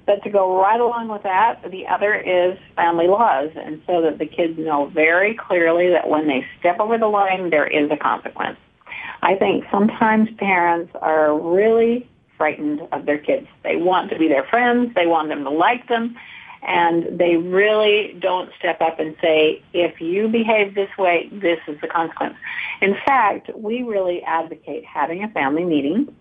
But 0.06 0.24
to 0.24 0.30
go 0.30 0.62
right 0.62 0.80
along 0.80 1.08
with 1.08 1.24
that, 1.24 1.72
the 1.72 1.88
other 1.88 2.14
is 2.14 2.58
family 2.76 3.08
laws, 3.08 3.50
and 3.56 3.82
so 3.88 4.02
that 4.04 4.20
the 4.20 4.28
kids 4.28 4.58
know 4.58 4.86
very 4.86 5.34
clearly 5.34 5.90
that 5.90 6.10
when 6.10 6.28
they 6.28 6.46
step 6.60 6.80
over 6.80 6.98
the 6.98 7.08
line, 7.08 7.50
there 7.50 7.66
is 7.66 7.90
a 7.90 7.98
consequence. 7.98 8.58
I 9.24 9.36
think 9.36 9.66
sometimes 9.72 10.30
parents 10.38 10.92
are 11.02 11.38
really 11.38 12.08
frightened 12.38 12.82
of 12.92 13.06
their 13.06 13.18
kids. 13.18 13.48
They 13.64 13.78
want 13.78 14.12
to 14.12 14.20
be 14.20 14.28
their 14.28 14.44
friends. 14.44 14.94
They 14.94 15.08
want 15.08 15.30
them 15.30 15.44
to 15.44 15.50
like 15.50 15.88
them. 15.88 16.16
And 16.68 17.20
they 17.20 17.38
really 17.38 18.18
don't 18.20 18.52
step 18.58 18.82
up 18.82 19.00
and 19.00 19.16
say, 19.22 19.62
if 19.74 20.02
you 20.02 20.28
behave 20.28 20.76
this 20.76 20.90
way, 20.98 21.30
this 21.32 21.60
is 21.68 21.80
the 21.80 21.88
consequence. 21.88 22.36
In 22.82 22.96
fact, 23.06 23.52
we 23.56 23.84
really 23.84 24.24
advocate 24.24 24.84
having 24.84 25.24
a 25.24 25.30
family 25.30 25.64
meeting 25.64 26.14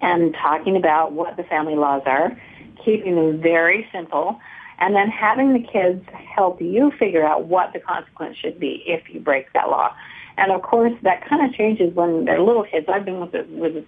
and 0.00 0.34
talking 0.34 0.76
about 0.76 1.12
what 1.12 1.36
the 1.36 1.44
family 1.44 1.74
laws 1.74 2.02
are, 2.06 2.36
keeping 2.84 3.16
them 3.16 3.40
very 3.40 3.88
simple, 3.92 4.40
and 4.78 4.94
then 4.94 5.08
having 5.08 5.52
the 5.52 5.60
kids 5.60 6.04
help 6.12 6.60
you 6.60 6.90
figure 6.98 7.24
out 7.24 7.46
what 7.46 7.72
the 7.72 7.80
consequence 7.80 8.36
should 8.36 8.58
be 8.58 8.82
if 8.86 9.08
you 9.08 9.20
break 9.20 9.52
that 9.52 9.68
law. 9.68 9.94
And 10.36 10.50
of 10.50 10.62
course, 10.62 10.92
that 11.02 11.26
kind 11.28 11.44
of 11.44 11.54
changes 11.54 11.94
when 11.94 12.24
they're 12.24 12.40
little 12.40 12.64
kids. 12.64 12.86
I've 12.88 13.04
been 13.04 13.20
with, 13.20 13.34
with 13.50 13.84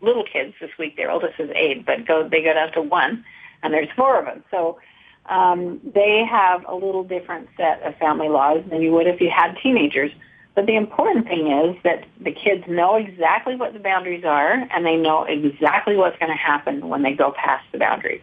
little 0.00 0.24
kids 0.24 0.54
this 0.60 0.70
week. 0.78 0.96
Their 0.96 1.10
oldest 1.10 1.38
is 1.38 1.50
eight, 1.54 1.84
but 1.84 2.06
go 2.06 2.28
they 2.28 2.42
go 2.42 2.54
down 2.54 2.72
to 2.72 2.82
one, 2.82 3.24
and 3.62 3.74
there's 3.74 3.88
four 3.96 4.18
of 4.18 4.24
them. 4.24 4.44
So 4.50 4.78
um, 5.26 5.80
they 5.94 6.24
have 6.24 6.64
a 6.66 6.74
little 6.74 7.04
different 7.04 7.48
set 7.56 7.82
of 7.82 7.96
family 7.96 8.28
laws 8.28 8.62
than 8.70 8.80
you 8.80 8.92
would 8.92 9.06
if 9.06 9.20
you 9.20 9.30
had 9.30 9.56
teenagers. 9.62 10.12
But 10.54 10.66
the 10.66 10.76
important 10.76 11.28
thing 11.28 11.46
is 11.46 11.76
that 11.84 12.04
the 12.20 12.32
kids 12.32 12.64
know 12.68 12.96
exactly 12.96 13.56
what 13.56 13.72
the 13.72 13.78
boundaries 13.78 14.24
are, 14.24 14.52
and 14.52 14.84
they 14.84 14.96
know 14.96 15.24
exactly 15.24 15.96
what's 15.96 16.18
going 16.18 16.30
to 16.30 16.36
happen 16.36 16.88
when 16.88 17.02
they 17.02 17.12
go 17.12 17.32
past 17.32 17.64
the 17.72 17.78
boundaries. 17.78 18.20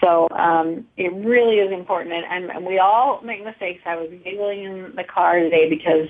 So 0.00 0.28
um, 0.30 0.84
it 0.96 1.12
really 1.12 1.56
is 1.56 1.70
important, 1.70 2.14
and, 2.14 2.50
and 2.50 2.66
we 2.66 2.78
all 2.78 3.20
make 3.22 3.44
mistakes. 3.44 3.82
I 3.86 3.96
was 3.96 4.10
giggling 4.24 4.64
in 4.64 4.94
the 4.96 5.04
car 5.04 5.38
today 5.38 5.68
because, 5.68 6.08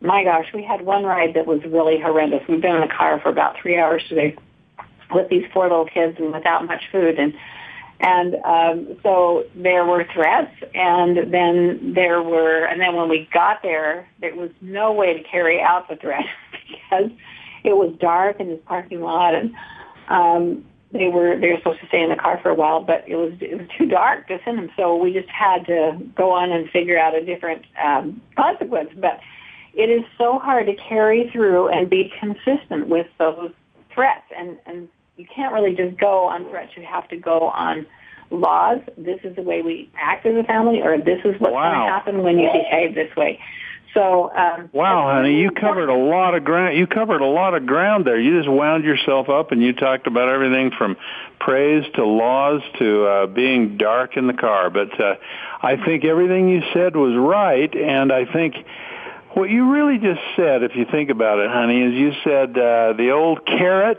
my 0.00 0.22
gosh, 0.22 0.46
we 0.54 0.62
had 0.62 0.82
one 0.82 1.04
ride 1.04 1.34
that 1.34 1.46
was 1.46 1.60
really 1.64 1.98
horrendous. 1.98 2.42
We've 2.48 2.60
been 2.60 2.76
in 2.76 2.82
the 2.82 2.94
car 2.94 3.18
for 3.20 3.30
about 3.30 3.56
three 3.60 3.78
hours 3.78 4.04
today 4.08 4.36
with 5.12 5.28
these 5.30 5.44
four 5.52 5.64
little 5.64 5.86
kids 5.86 6.18
and 6.20 6.32
without 6.32 6.66
much 6.66 6.84
food, 6.92 7.18
and 7.18 7.34
and 8.00 8.36
um, 8.44 8.96
so 9.02 9.44
there 9.56 9.84
were 9.84 10.06
threats, 10.14 10.54
and 10.74 11.32
then 11.32 11.94
there 11.94 12.22
were, 12.22 12.64
and 12.64 12.80
then 12.80 12.94
when 12.94 13.08
we 13.08 13.28
got 13.32 13.62
there, 13.62 14.08
there 14.20 14.36
was 14.36 14.50
no 14.60 14.92
way 14.92 15.14
to 15.14 15.22
carry 15.28 15.60
out 15.60 15.88
the 15.88 15.96
threat 15.96 16.24
because 16.68 17.10
it 17.64 17.76
was 17.76 17.94
dark 18.00 18.38
in 18.38 18.48
this 18.48 18.60
parking 18.66 19.00
lot, 19.00 19.34
and 19.34 19.52
um, 20.08 20.64
they 20.92 21.08
were 21.08 21.38
they 21.38 21.48
were 21.48 21.58
supposed 21.58 21.80
to 21.80 21.88
stay 21.88 22.02
in 22.02 22.08
the 22.08 22.16
car 22.16 22.38
for 22.40 22.50
a 22.50 22.54
while, 22.54 22.82
but 22.82 23.04
it 23.08 23.16
was 23.16 23.32
it 23.40 23.58
was 23.58 23.66
too 23.76 23.86
dark 23.86 24.28
to 24.28 24.38
send 24.44 24.58
them. 24.58 24.70
So 24.76 24.96
we 24.96 25.12
just 25.12 25.28
had 25.28 25.66
to 25.66 25.98
go 26.16 26.30
on 26.30 26.52
and 26.52 26.70
figure 26.70 26.98
out 26.98 27.14
a 27.14 27.24
different 27.24 27.64
um, 27.84 28.22
consequence. 28.36 28.90
But 28.96 29.20
it 29.74 29.90
is 29.90 30.04
so 30.16 30.38
hard 30.38 30.66
to 30.66 30.74
carry 30.76 31.30
through 31.32 31.68
and 31.68 31.90
be 31.90 32.12
consistent 32.18 32.88
with 32.88 33.08
those 33.18 33.50
threats, 33.92 34.24
and 34.36 34.56
and 34.66 34.88
you 35.18 35.26
can't 35.34 35.52
really 35.52 35.74
just 35.74 35.98
go 35.98 36.28
on 36.28 36.48
threats. 36.48 36.72
You 36.76 36.84
have 36.84 37.08
to 37.08 37.16
go 37.16 37.48
on 37.48 37.86
laws. 38.30 38.80
This 38.96 39.18
is 39.24 39.34
the 39.34 39.42
way 39.42 39.62
we 39.62 39.90
act 39.96 40.24
as 40.24 40.36
a 40.36 40.44
family, 40.44 40.80
or 40.80 40.96
this 40.96 41.18
is 41.24 41.38
what's 41.40 41.52
wow. 41.52 41.72
going 41.72 41.86
to 41.86 41.92
happen 41.92 42.22
when 42.22 42.38
you 42.38 42.48
behave 42.52 42.94
this 42.94 43.14
way. 43.16 43.40
So 43.94 44.30
um, 44.32 44.68
wow, 44.72 45.10
honey, 45.12 45.40
you 45.40 45.50
covered 45.50 45.88
a 45.88 45.94
lot 45.94 46.34
of 46.34 46.44
ground. 46.44 46.76
You 46.76 46.86
covered 46.86 47.20
a 47.20 47.26
lot 47.26 47.54
of 47.54 47.66
ground 47.66 48.04
there. 48.04 48.20
You 48.20 48.38
just 48.38 48.48
wound 48.48 48.84
yourself 48.84 49.28
up, 49.28 49.50
and 49.50 49.60
you 49.62 49.72
talked 49.72 50.06
about 50.06 50.28
everything 50.28 50.70
from 50.70 50.96
praise 51.40 51.84
to 51.94 52.04
laws 52.04 52.60
to 52.78 53.06
uh, 53.06 53.26
being 53.26 53.76
dark 53.76 54.16
in 54.16 54.26
the 54.26 54.34
car. 54.34 54.70
But 54.70 55.00
uh, 55.00 55.16
I 55.62 55.82
think 55.84 56.04
everything 56.04 56.48
you 56.48 56.62
said 56.74 56.94
was 56.94 57.16
right, 57.16 57.74
and 57.74 58.12
I 58.12 58.30
think 58.30 58.56
what 59.32 59.50
you 59.50 59.72
really 59.72 59.98
just 59.98 60.20
said, 60.36 60.62
if 60.62 60.76
you 60.76 60.84
think 60.84 61.10
about 61.10 61.38
it, 61.38 61.50
honey, 61.50 61.82
is 61.82 61.94
you 61.94 62.12
said 62.22 62.50
uh, 62.50 62.92
the 62.92 63.10
old 63.10 63.44
carrot 63.46 63.98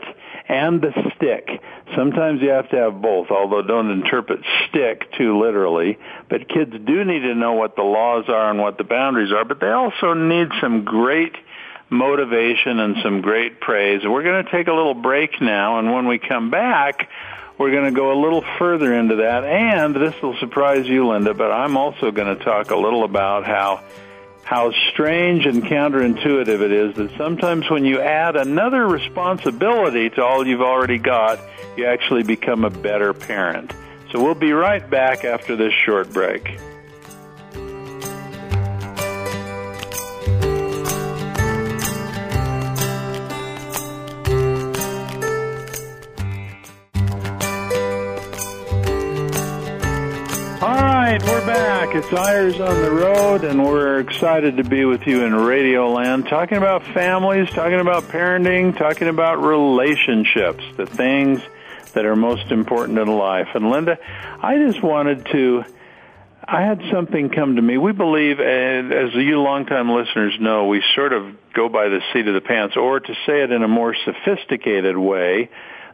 and 0.50 0.82
the 0.82 0.92
stick. 1.14 1.48
Sometimes 1.94 2.42
you 2.42 2.50
have 2.50 2.68
to 2.70 2.76
have 2.76 3.00
both, 3.00 3.30
although 3.30 3.62
don't 3.62 3.90
interpret 3.90 4.40
stick 4.68 5.12
too 5.16 5.40
literally. 5.40 5.96
But 6.28 6.48
kids 6.48 6.72
do 6.72 7.04
need 7.04 7.20
to 7.20 7.34
know 7.36 7.52
what 7.52 7.76
the 7.76 7.82
laws 7.82 8.24
are 8.28 8.50
and 8.50 8.58
what 8.58 8.76
the 8.76 8.84
boundaries 8.84 9.32
are, 9.32 9.44
but 9.44 9.60
they 9.60 9.70
also 9.70 10.14
need 10.14 10.48
some 10.60 10.84
great 10.84 11.36
motivation 11.88 12.80
and 12.80 12.96
some 13.02 13.20
great 13.20 13.60
praise. 13.60 14.02
We're 14.04 14.24
going 14.24 14.44
to 14.44 14.50
take 14.50 14.66
a 14.66 14.72
little 14.72 14.94
break 14.94 15.40
now, 15.40 15.78
and 15.78 15.92
when 15.92 16.08
we 16.08 16.18
come 16.18 16.50
back, 16.50 17.08
we're 17.56 17.70
going 17.70 17.84
to 17.84 17.96
go 17.96 18.12
a 18.12 18.18
little 18.20 18.44
further 18.58 18.92
into 18.92 19.16
that. 19.16 19.44
And 19.44 19.94
this 19.94 20.20
will 20.20 20.36
surprise 20.38 20.86
you, 20.86 21.06
Linda, 21.06 21.32
but 21.32 21.52
I'm 21.52 21.76
also 21.76 22.10
going 22.10 22.36
to 22.36 22.44
talk 22.44 22.72
a 22.72 22.76
little 22.76 23.04
about 23.04 23.46
how 23.46 23.84
how 24.50 24.72
strange 24.90 25.46
and 25.46 25.62
counterintuitive 25.62 26.60
it 26.60 26.72
is 26.72 26.96
that 26.96 27.08
sometimes 27.16 27.70
when 27.70 27.84
you 27.84 28.00
add 28.00 28.34
another 28.34 28.84
responsibility 28.84 30.10
to 30.10 30.24
all 30.24 30.44
you've 30.44 30.60
already 30.60 30.98
got, 30.98 31.38
you 31.76 31.86
actually 31.86 32.24
become 32.24 32.64
a 32.64 32.70
better 32.70 33.14
parent. 33.14 33.72
So 34.10 34.20
we'll 34.20 34.34
be 34.34 34.50
right 34.50 34.90
back 34.90 35.24
after 35.24 35.54
this 35.54 35.72
short 35.86 36.12
break. 36.12 36.58
Back. 51.80 51.94
It's 51.94 52.12
Eyres 52.12 52.60
on 52.60 52.82
the 52.82 52.90
Road, 52.90 53.42
and 53.42 53.64
we're 53.64 54.00
excited 54.00 54.58
to 54.58 54.64
be 54.64 54.84
with 54.84 55.06
you 55.06 55.24
in 55.24 55.34
Radio 55.34 55.90
Land, 55.90 56.26
talking 56.26 56.58
about 56.58 56.84
families, 56.88 57.48
talking 57.48 57.80
about 57.80 58.02
parenting, 58.04 58.76
talking 58.76 59.08
about 59.08 59.42
relationships, 59.42 60.62
the 60.76 60.84
things 60.84 61.40
that 61.94 62.04
are 62.04 62.16
most 62.16 62.50
important 62.50 62.98
in 62.98 63.08
life. 63.08 63.48
And 63.54 63.70
Linda, 63.70 63.98
I 64.42 64.58
just 64.58 64.82
wanted 64.82 65.24
to, 65.32 65.64
I 66.44 66.60
had 66.60 66.82
something 66.92 67.30
come 67.30 67.56
to 67.56 67.62
me. 67.62 67.78
We 67.78 67.92
believe, 67.92 68.40
and 68.40 68.92
as 68.92 69.14
you 69.14 69.40
longtime 69.40 69.90
listeners 69.90 70.36
know, 70.38 70.66
we 70.66 70.82
sort 70.94 71.14
of 71.14 71.34
go 71.54 71.70
by 71.70 71.88
the 71.88 72.00
seat 72.12 72.28
of 72.28 72.34
the 72.34 72.42
pants, 72.42 72.76
or 72.76 73.00
to 73.00 73.14
say 73.24 73.42
it 73.42 73.52
in 73.52 73.62
a 73.62 73.68
more 73.68 73.96
sophisticated 74.04 74.98
way, 74.98 75.48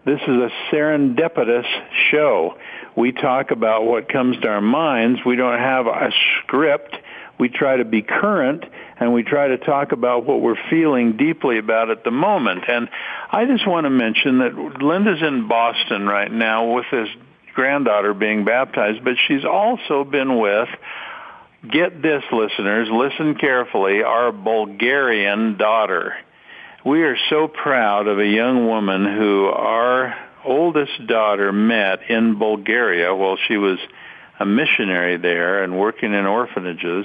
this 0.07 0.21
is 0.23 0.29
a 0.29 0.51
serendipitous 0.71 1.67
show 2.11 2.57
we 2.97 3.13
talk 3.13 3.51
about 3.51 3.85
what 3.85 4.09
comes 4.09 4.39
to 4.41 4.49
our 4.49 4.63
minds. 4.63 5.21
We 5.25 5.37
don't 5.37 5.59
have 5.59 5.87
a 5.87 6.11
script. 6.43 6.97
We 7.39 7.51
try 7.51 7.77
to 7.77 7.85
be 7.85 8.01
current 8.01 8.65
and 8.99 9.13
we 9.13 9.23
try 9.23 9.49
to 9.49 9.59
talk 9.59 9.93
about 9.93 10.25
what 10.25 10.41
we're 10.41 10.57
feeling 10.71 11.19
deeply 11.19 11.59
about 11.59 11.91
at 11.91 12.03
the 12.03 12.11
moment. 12.11 12.65
And 12.67 12.89
I 13.31 13.45
just 13.45 13.69
want 13.69 13.85
to 13.85 13.91
mention 13.91 14.39
that 14.39 14.57
Linda's 14.83 15.21
in 15.21 15.47
Boston 15.47 16.07
right 16.07 16.33
now 16.33 16.75
with 16.75 16.87
his 16.87 17.09
granddaughter 17.55 18.15
being 18.15 18.47
baptized, 18.47 19.05
but 19.05 19.17
she's 19.29 19.45
also 19.45 20.03
been 20.03 20.39
with 20.39 20.69
get 21.71 22.01
this 22.01 22.23
listeners, 22.33 22.89
listen 22.91 23.35
carefully, 23.35 24.03
our 24.03 24.33
Bulgarian 24.33 25.59
daughter. 25.59 26.15
We 26.87 27.03
are 27.03 27.17
so 27.31 27.49
proud 27.49 28.07
of 28.07 28.21
a 28.21 28.25
young 28.25 28.69
woman 28.69 29.05
who 29.07 29.47
our 29.47 30.17
oldest 30.45 31.05
daughter 31.09 31.51
met 31.51 32.09
in 32.09 32.39
Bulgaria 32.39 33.13
while 33.13 33.37
she 33.49 33.57
was 33.57 33.81
a 34.39 34.47
missionary 34.47 35.17
there 35.17 35.65
and 35.65 35.81
working 35.81 36.15
in 36.15 36.27
orphanages. 36.27 37.05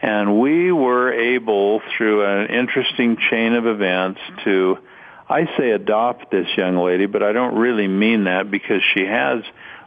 And 0.00 0.40
we 0.40 0.72
were 0.72 1.12
able, 1.12 1.82
through 1.94 2.24
an 2.24 2.46
interesting 2.46 3.18
chain 3.18 3.52
of 3.52 3.66
events, 3.66 4.18
to, 4.44 4.78
I 5.28 5.44
say 5.58 5.72
adopt 5.72 6.30
this 6.30 6.48
young 6.56 6.78
lady, 6.78 7.04
but 7.04 7.22
I 7.22 7.32
don't 7.32 7.56
really 7.56 7.88
mean 7.88 8.24
that 8.24 8.50
because 8.50 8.80
she 8.94 9.04
has 9.04 9.42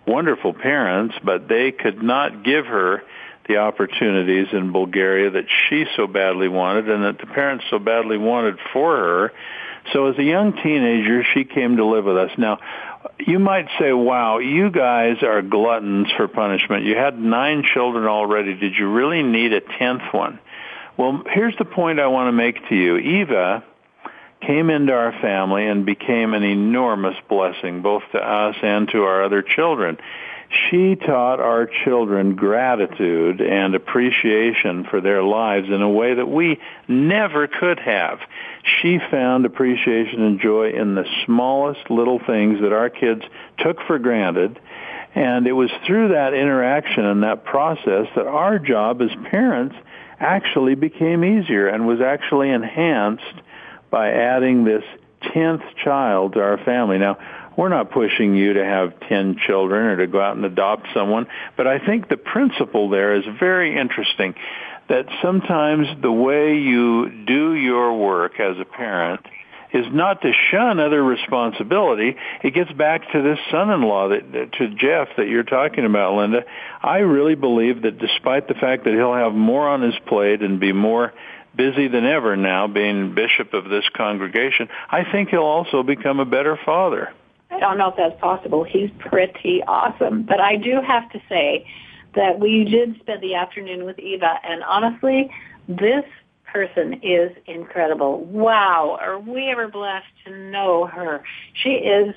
wonderful 0.05 0.53
parents, 0.53 1.15
but 1.23 1.47
they 1.47 1.71
could 1.71 2.03
not 2.03 2.43
give 2.43 2.67
her 2.67 3.01
the 3.47 3.57
opportunities 3.57 4.47
in 4.51 4.71
Bulgaria 4.71 5.29
that 5.31 5.45
she 5.49 5.85
so 5.95 6.07
badly 6.07 6.47
wanted 6.47 6.89
and 6.89 7.03
that 7.03 7.19
the 7.19 7.27
parents 7.27 7.65
so 7.69 7.79
badly 7.79 8.17
wanted 8.17 8.57
for 8.73 8.95
her. 8.95 9.33
So 9.93 10.07
as 10.07 10.17
a 10.17 10.23
young 10.23 10.53
teenager, 10.53 11.23
she 11.33 11.43
came 11.43 11.77
to 11.77 11.85
live 11.85 12.05
with 12.05 12.17
us. 12.17 12.31
Now, 12.37 12.59
you 13.19 13.39
might 13.39 13.67
say, 13.79 13.93
wow, 13.93 14.39
you 14.39 14.71
guys 14.71 15.17
are 15.21 15.41
gluttons 15.41 16.07
for 16.17 16.27
punishment. 16.27 16.85
You 16.85 16.95
had 16.95 17.19
nine 17.19 17.63
children 17.63 18.05
already. 18.05 18.55
Did 18.55 18.75
you 18.75 18.91
really 18.91 19.23
need 19.23 19.53
a 19.53 19.61
tenth 19.61 20.01
one? 20.11 20.39
Well, 20.97 21.23
here's 21.29 21.55
the 21.57 21.65
point 21.65 21.99
I 21.99 22.07
want 22.07 22.29
to 22.29 22.31
make 22.31 22.67
to 22.69 22.75
you. 22.75 22.97
Eva 22.97 23.63
came 24.41 24.69
into 24.69 24.93
our 24.93 25.11
family 25.21 25.67
and 25.67 25.85
became 25.85 26.33
an 26.33 26.43
enormous 26.43 27.15
blessing, 27.27 27.81
both 27.81 28.03
to 28.11 28.17
us 28.17 28.55
and 28.61 28.89
to 28.89 29.03
our 29.03 29.23
other 29.23 29.41
children. 29.41 29.97
She 30.69 30.95
taught 30.95 31.39
our 31.39 31.69
children 31.83 32.35
gratitude 32.35 33.41
and 33.41 33.75
appreciation 33.75 34.85
for 34.85 35.01
their 35.01 35.23
lives 35.23 35.67
in 35.67 35.81
a 35.81 35.89
way 35.89 36.13
that 36.13 36.27
we 36.27 36.59
never 36.87 37.47
could 37.47 37.79
have 37.79 38.19
she 38.65 38.99
found 39.11 39.45
appreciation 39.45 40.21
and 40.21 40.39
joy 40.39 40.71
in 40.71 40.95
the 40.95 41.05
smallest 41.25 41.89
little 41.89 42.19
things 42.19 42.61
that 42.61 42.73
our 42.73 42.89
kids 42.89 43.21
took 43.59 43.79
for 43.85 43.99
granted. 43.99 44.59
And 45.13 45.47
it 45.47 45.53
was 45.53 45.69
through 45.85 46.09
that 46.09 46.33
interaction 46.33 47.05
and 47.05 47.23
that 47.23 47.45
process 47.45 48.07
that 48.15 48.25
our 48.25 48.59
job 48.59 49.01
as 49.01 49.11
parents 49.29 49.75
actually 50.19 50.75
became 50.75 51.23
easier 51.23 51.67
and 51.67 51.87
was 51.87 52.01
actually 52.01 52.49
enhanced 52.49 53.41
by 53.91 54.11
adding 54.11 54.63
this 54.63 54.83
10th 55.21 55.63
child 55.83 56.33
to 56.33 56.41
our 56.41 56.57
family. 56.57 56.97
Now, 56.97 57.17
we're 57.57 57.69
not 57.69 57.91
pushing 57.91 58.35
you 58.35 58.53
to 58.53 58.65
have 58.65 58.99
10 59.07 59.37
children 59.45 59.85
or 59.85 59.97
to 59.97 60.07
go 60.07 60.21
out 60.21 60.35
and 60.35 60.45
adopt 60.45 60.87
someone, 60.93 61.27
but 61.57 61.67
I 61.67 61.79
think 61.79 62.09
the 62.09 62.17
principle 62.17 62.89
there 62.89 63.15
is 63.15 63.23
very 63.39 63.77
interesting 63.77 64.35
that 64.87 65.05
sometimes 65.21 65.87
the 66.01 66.11
way 66.11 66.57
you 66.57 67.25
do 67.25 67.53
your 67.53 67.97
work 67.97 68.39
as 68.39 68.57
a 68.59 68.65
parent 68.65 69.25
is 69.73 69.85
not 69.91 70.21
to 70.21 70.31
shun 70.51 70.79
other 70.79 71.03
responsibility. 71.03 72.15
It 72.43 72.53
gets 72.53 72.71
back 72.71 73.11
to 73.11 73.21
this 73.21 73.39
son-in-law 73.51 74.09
that, 74.09 74.53
to 74.53 74.69
Jeff 74.75 75.09
that 75.17 75.27
you're 75.27 75.43
talking 75.43 75.85
about, 75.85 76.15
Linda. 76.15 76.45
I 76.81 76.99
really 76.99 77.35
believe 77.35 77.81
that 77.81 77.97
despite 77.97 78.47
the 78.47 78.53
fact 78.53 78.85
that 78.85 78.93
he'll 78.93 79.13
have 79.13 79.33
more 79.33 79.67
on 79.67 79.81
his 79.81 79.95
plate 80.07 80.41
and 80.41 80.59
be 80.59 80.71
more 80.71 81.13
busy 81.55 81.87
than 81.87 82.05
ever 82.05 82.37
now 82.37 82.67
being 82.67 83.15
bishop 83.15 83.53
of 83.53 83.69
this 83.69 83.83
congregation, 83.95 84.69
I 84.89 85.03
think 85.11 85.29
he'll 85.29 85.41
also 85.41 85.83
become 85.83 86.19
a 86.19 86.25
better 86.25 86.57
father. 86.65 87.11
I 87.51 87.59
don't 87.59 87.77
know 87.77 87.89
if 87.89 87.95
that's 87.95 88.19
possible. 88.19 88.63
He's 88.63 88.89
pretty 88.99 89.61
awesome. 89.67 90.23
But 90.23 90.39
I 90.39 90.55
do 90.55 90.81
have 90.85 91.09
to 91.11 91.21
say 91.29 91.65
that 92.15 92.39
we 92.39 92.63
did 92.63 92.99
spend 92.99 93.21
the 93.21 93.35
afternoon 93.35 93.85
with 93.85 93.99
Eva, 93.99 94.39
and 94.43 94.63
honestly, 94.63 95.29
this 95.67 96.03
person 96.51 96.99
is 97.03 97.31
incredible. 97.45 98.23
Wow, 98.23 98.97
are 98.99 99.19
we 99.19 99.49
ever 99.49 99.67
blessed 99.67 100.07
to 100.25 100.31
know 100.31 100.85
her? 100.87 101.23
She 101.53 101.71
is 101.71 102.15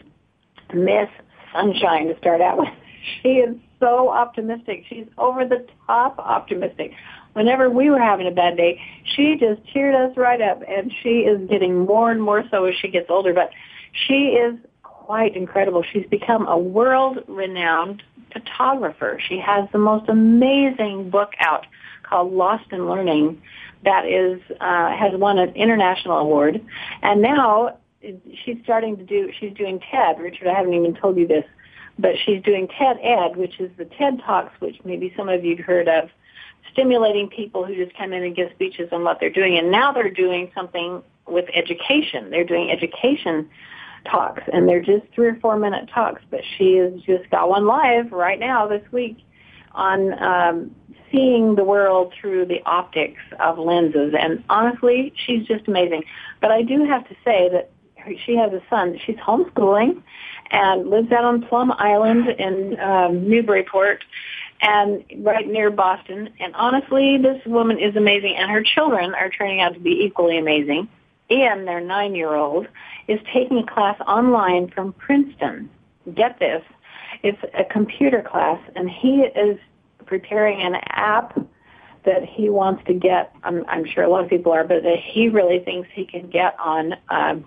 Miss 0.73 1.09
Sunshine 1.53 2.07
to 2.09 2.19
start 2.19 2.41
out 2.41 2.59
with. 2.59 2.69
She 3.23 3.29
is 3.29 3.57
so 3.81 4.11
optimistic. 4.11 4.85
She's 4.89 5.07
over 5.17 5.47
the 5.47 5.67
top 5.87 6.19
optimistic. 6.19 6.93
Whenever 7.33 7.71
we 7.71 7.89
were 7.89 8.01
having 8.01 8.27
a 8.27 8.31
bad 8.33 8.57
day, 8.57 8.79
she 9.05 9.37
just 9.37 9.65
cheered 9.73 9.95
us 9.95 10.15
right 10.17 10.43
up, 10.43 10.61
and 10.69 10.93
she 11.03 11.21
is 11.21 11.49
getting 11.49 11.87
more 11.87 12.11
and 12.11 12.21
more 12.21 12.45
so 12.51 12.65
as 12.65 12.75
she 12.75 12.89
gets 12.89 13.09
older. 13.09 13.33
But 13.33 13.51
she 13.93 14.31
is 14.31 14.59
quite 15.09 15.35
incredible. 15.35 15.83
She's 15.91 16.05
become 16.11 16.47
a 16.47 16.59
world-renowned 16.59 18.03
photographer. 18.31 19.19
She 19.27 19.39
has 19.39 19.67
the 19.73 19.79
most 19.79 20.07
amazing 20.07 21.09
book 21.09 21.33
out 21.41 21.65
called 22.03 22.31
Lost 22.31 22.71
in 22.73 22.87
Learning 22.87 23.41
that 23.87 24.05
is 24.05 24.39
uh, 24.61 24.95
has 24.95 25.19
won 25.19 25.39
an 25.39 25.57
international 25.57 26.19
award, 26.19 26.63
and 27.01 27.23
now 27.23 27.79
she's 28.45 28.59
starting 28.65 28.99
to 28.99 29.03
do. 29.03 29.33
She's 29.41 29.55
doing 29.55 29.81
TED. 29.91 30.21
Richard, 30.21 30.47
I 30.47 30.53
haven't 30.53 30.75
even 30.75 30.95
told 30.95 31.17
you 31.17 31.27
this, 31.27 31.47
but 31.99 32.13
she's 32.27 32.43
doing 32.43 32.69
TED 32.69 32.99
Ed, 33.03 33.37
which 33.37 33.59
is 33.61 33.71
the 33.79 33.87
TED 33.87 34.21
Talks, 34.27 34.61
which 34.61 34.77
maybe 34.85 35.15
some 35.17 35.31
of 35.31 35.43
you've 35.43 35.61
heard 35.61 35.89
of, 35.89 36.11
stimulating 36.71 37.31
people 37.31 37.65
who 37.65 37.75
just 37.75 37.97
come 37.97 38.13
in 38.13 38.25
and 38.25 38.37
give 38.37 38.51
speeches 38.55 38.91
on 38.93 39.05
what 39.05 39.21
they're 39.21 39.31
doing. 39.31 39.57
And 39.57 39.71
now 39.71 39.91
they're 39.91 40.11
doing 40.11 40.51
something 40.55 41.03
with 41.27 41.47
education. 41.55 42.29
They're 42.29 42.45
doing 42.45 42.71
education 42.71 43.49
talks, 44.05 44.43
and 44.53 44.69
they're 44.69 44.83
just 44.83 45.05
three 45.15 45.29
or 45.29 45.37
four 45.37 45.59
minute 45.59 45.89
talks. 45.93 46.23
But 46.31 46.41
she 46.57 46.77
has 46.77 46.93
just 47.03 47.29
got 47.31 47.49
one 47.49 47.67
live 47.67 48.13
right 48.13 48.39
now 48.39 48.67
this 48.67 48.83
week 48.93 49.19
on 49.73 50.23
um, 50.23 50.75
seeing 51.13 51.55
the 51.55 51.65
world 51.65 52.13
through 52.21 52.47
the 52.47 52.63
optics 52.67 53.21
of 53.41 53.59
lenses. 53.59 54.15
And 54.19 54.45
honestly, 54.49 55.13
she's 55.27 55.47
just 55.47 55.69
amazing. 55.69 56.05
But 56.41 56.51
I 56.51 56.63
do 56.63 56.85
have 56.85 57.09
to 57.09 57.15
say 57.25 57.49
that 57.51 57.71
she 58.25 58.37
has 58.37 58.53
a 58.53 58.63
son. 58.71 58.99
She's 59.05 59.17
homeschooling 59.17 60.03
and 60.51 60.89
lives 60.89 61.13
out 61.13 61.25
on 61.25 61.43
Plum 61.43 61.73
Island 61.73 62.29
in 62.29 62.79
um, 62.81 63.29
Newburyport 63.29 64.05
and 64.61 65.05
right 65.19 65.47
near 65.47 65.71
Boston. 65.71 66.31
And 66.41 66.55
honestly, 66.55 67.19
this 67.19 67.41
woman 67.47 67.79
is 67.79 67.97
amazing, 67.97 68.35
and 68.37 68.51
her 68.51 68.63
children 68.63 69.15
are 69.15 69.31
turning 69.31 69.61
out 69.61 69.75
to 69.75 69.81
be 69.81 70.03
equally 70.05 70.39
amazing. 70.39 70.89
Ian, 71.31 71.65
their 71.65 71.81
nine-year-old, 71.81 72.67
is 73.07 73.21
taking 73.33 73.59
a 73.59 73.67
class 73.67 74.01
online 74.07 74.71
from 74.71 74.93
Princeton. 74.95 75.71
Get 76.15 76.39
this. 76.39 76.63
It's 77.23 77.39
a 77.55 77.65
computer 77.65 78.23
class, 78.23 78.61
and 78.77 78.89
he 78.89 79.23
is 79.23 79.59
preparing 80.07 80.61
an 80.61 80.77
app 80.89 81.39
that 82.05 82.25
he 82.25 82.49
wants 82.49 82.83
to 82.87 82.95
get. 82.95 83.35
I'm, 83.43 83.65
I'm 83.69 83.85
sure 83.85 84.05
a 84.05 84.09
lot 84.09 84.25
of 84.25 84.31
people 84.31 84.53
are, 84.53 84.65
but 84.65 84.83
that 84.83 84.99
he 84.99 85.29
really 85.29 85.59
thinks 85.59 85.89
he 85.93 86.07
can 86.07 86.31
get 86.31 86.57
on 86.59 86.95
um, 87.11 87.45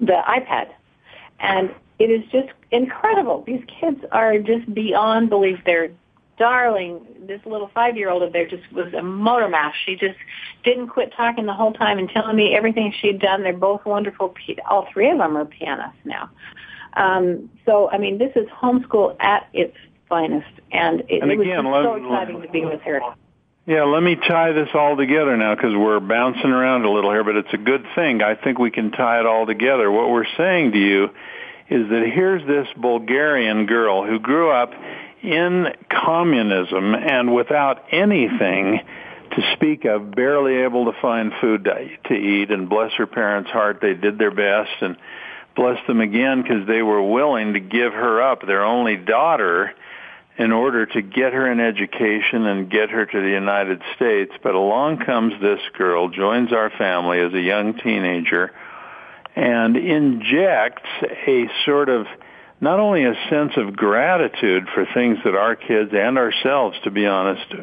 the 0.00 0.20
iPad. 0.26 0.70
And 1.38 1.72
it 1.98 2.10
is 2.10 2.22
just 2.32 2.48
incredible. 2.70 3.44
These 3.46 3.62
kids 3.80 4.00
are 4.10 4.38
just 4.38 4.72
beyond 4.74 5.30
belief. 5.30 5.58
They're 5.64 5.90
darling. 6.40 7.06
This 7.28 7.40
little 7.44 7.70
five-year-old 7.72 8.24
of 8.24 8.32
there 8.32 8.48
just 8.48 8.64
was 8.72 8.92
a 8.94 9.02
motor 9.02 9.48
mouth. 9.48 9.74
She 9.86 9.94
just 9.94 10.18
didn't 10.64 10.88
quit 10.88 11.12
talking 11.16 11.46
the 11.46 11.52
whole 11.52 11.72
time 11.72 11.98
and 11.98 12.08
telling 12.08 12.34
me 12.34 12.56
everything 12.56 12.92
she'd 13.00 13.20
done. 13.20 13.44
They're 13.44 13.52
both 13.52 13.84
wonderful. 13.84 14.34
All 14.68 14.88
three 14.92 15.10
of 15.10 15.18
them 15.18 15.36
are 15.36 15.44
pianists 15.44 16.00
now. 16.04 16.30
Um, 16.94 17.50
so, 17.66 17.88
I 17.90 17.98
mean, 17.98 18.18
this 18.18 18.32
is 18.34 18.48
homeschool 18.48 19.16
at 19.20 19.48
its 19.52 19.76
finest, 20.08 20.48
and 20.72 21.02
it, 21.08 21.22
and 21.22 21.30
again, 21.30 21.66
it 21.66 21.68
was 21.68 21.84
so 21.84 21.94
exciting 21.94 22.42
to 22.42 22.48
be 22.48 22.64
with 22.64 22.80
her. 22.80 23.00
Yeah, 23.66 23.84
let 23.84 24.02
me 24.02 24.16
tie 24.16 24.52
this 24.52 24.70
all 24.74 24.96
together 24.96 25.36
now 25.36 25.54
because 25.54 25.76
we're 25.76 26.00
bouncing 26.00 26.50
around 26.50 26.84
a 26.84 26.90
little 26.90 27.10
here, 27.10 27.22
but 27.22 27.36
it's 27.36 27.52
a 27.52 27.58
good 27.58 27.86
thing. 27.94 28.22
I 28.22 28.34
think 28.34 28.58
we 28.58 28.70
can 28.72 28.90
tie 28.90 29.20
it 29.20 29.26
all 29.26 29.46
together. 29.46 29.90
What 29.90 30.10
we're 30.10 30.26
saying 30.36 30.72
to 30.72 30.78
you 30.78 31.04
is 31.68 31.88
that 31.88 32.10
here's 32.12 32.44
this 32.48 32.66
Bulgarian 32.76 33.66
girl 33.66 34.04
who 34.04 34.18
grew 34.18 34.50
up 34.50 34.72
in 35.22 35.66
communism 35.90 36.94
and 36.94 37.34
without 37.34 37.84
anything 37.92 38.80
to 39.32 39.52
speak 39.54 39.84
of, 39.84 40.10
barely 40.12 40.56
able 40.56 40.86
to 40.92 41.00
find 41.00 41.32
food 41.40 41.64
to 41.64 42.14
eat, 42.14 42.50
and 42.50 42.68
bless 42.68 42.92
her 42.94 43.06
parents' 43.06 43.50
heart, 43.50 43.78
they 43.80 43.94
did 43.94 44.18
their 44.18 44.32
best, 44.32 44.70
and 44.80 44.96
bless 45.54 45.78
them 45.86 46.00
again 46.00 46.42
because 46.42 46.66
they 46.66 46.82
were 46.82 47.02
willing 47.02 47.52
to 47.54 47.60
give 47.60 47.92
her 47.92 48.22
up, 48.22 48.44
their 48.46 48.64
only 48.64 48.96
daughter, 48.96 49.72
in 50.36 50.52
order 50.52 50.86
to 50.86 51.02
get 51.02 51.32
her 51.32 51.46
an 51.46 51.60
education 51.60 52.46
and 52.46 52.70
get 52.70 52.90
her 52.90 53.04
to 53.04 53.20
the 53.20 53.28
United 53.28 53.82
States. 53.94 54.32
But 54.42 54.54
along 54.54 54.98
comes 55.04 55.34
this 55.40 55.60
girl, 55.76 56.08
joins 56.08 56.52
our 56.52 56.70
family 56.70 57.20
as 57.20 57.32
a 57.32 57.40
young 57.40 57.78
teenager, 57.78 58.52
and 59.36 59.76
injects 59.76 60.88
a 61.26 61.48
sort 61.64 61.88
of 61.88 62.06
not 62.60 62.78
only 62.78 63.04
a 63.04 63.14
sense 63.30 63.52
of 63.56 63.74
gratitude 63.74 64.68
for 64.74 64.86
things 64.92 65.18
that 65.24 65.34
our 65.34 65.56
kids 65.56 65.90
and 65.94 66.18
ourselves, 66.18 66.76
to 66.84 66.90
be 66.90 67.06
honest, 67.06 67.54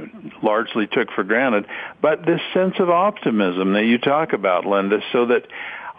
largely 0.41 0.87
took 0.87 1.11
for 1.11 1.23
granted, 1.23 1.65
but 2.01 2.25
this 2.25 2.41
sense 2.53 2.75
of 2.79 2.89
optimism 2.89 3.73
that 3.73 3.85
you 3.85 3.99
talk 3.99 4.33
about, 4.33 4.65
Linda, 4.65 4.99
so 5.11 5.27
that 5.27 5.45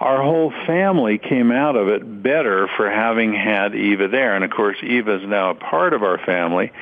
our 0.00 0.22
whole 0.22 0.52
family 0.66 1.18
came 1.18 1.50
out 1.50 1.76
of 1.76 1.88
it 1.88 2.22
better 2.22 2.68
for 2.76 2.90
having 2.90 3.34
had 3.34 3.74
Eva 3.74 4.08
there. 4.08 4.34
And 4.34 4.44
of 4.44 4.50
course, 4.50 4.76
Eva 4.82 5.16
is 5.16 5.28
now 5.28 5.50
a 5.50 5.54
part 5.54 5.92
of 5.92 6.02
our 6.02 6.18
family, 6.18 6.72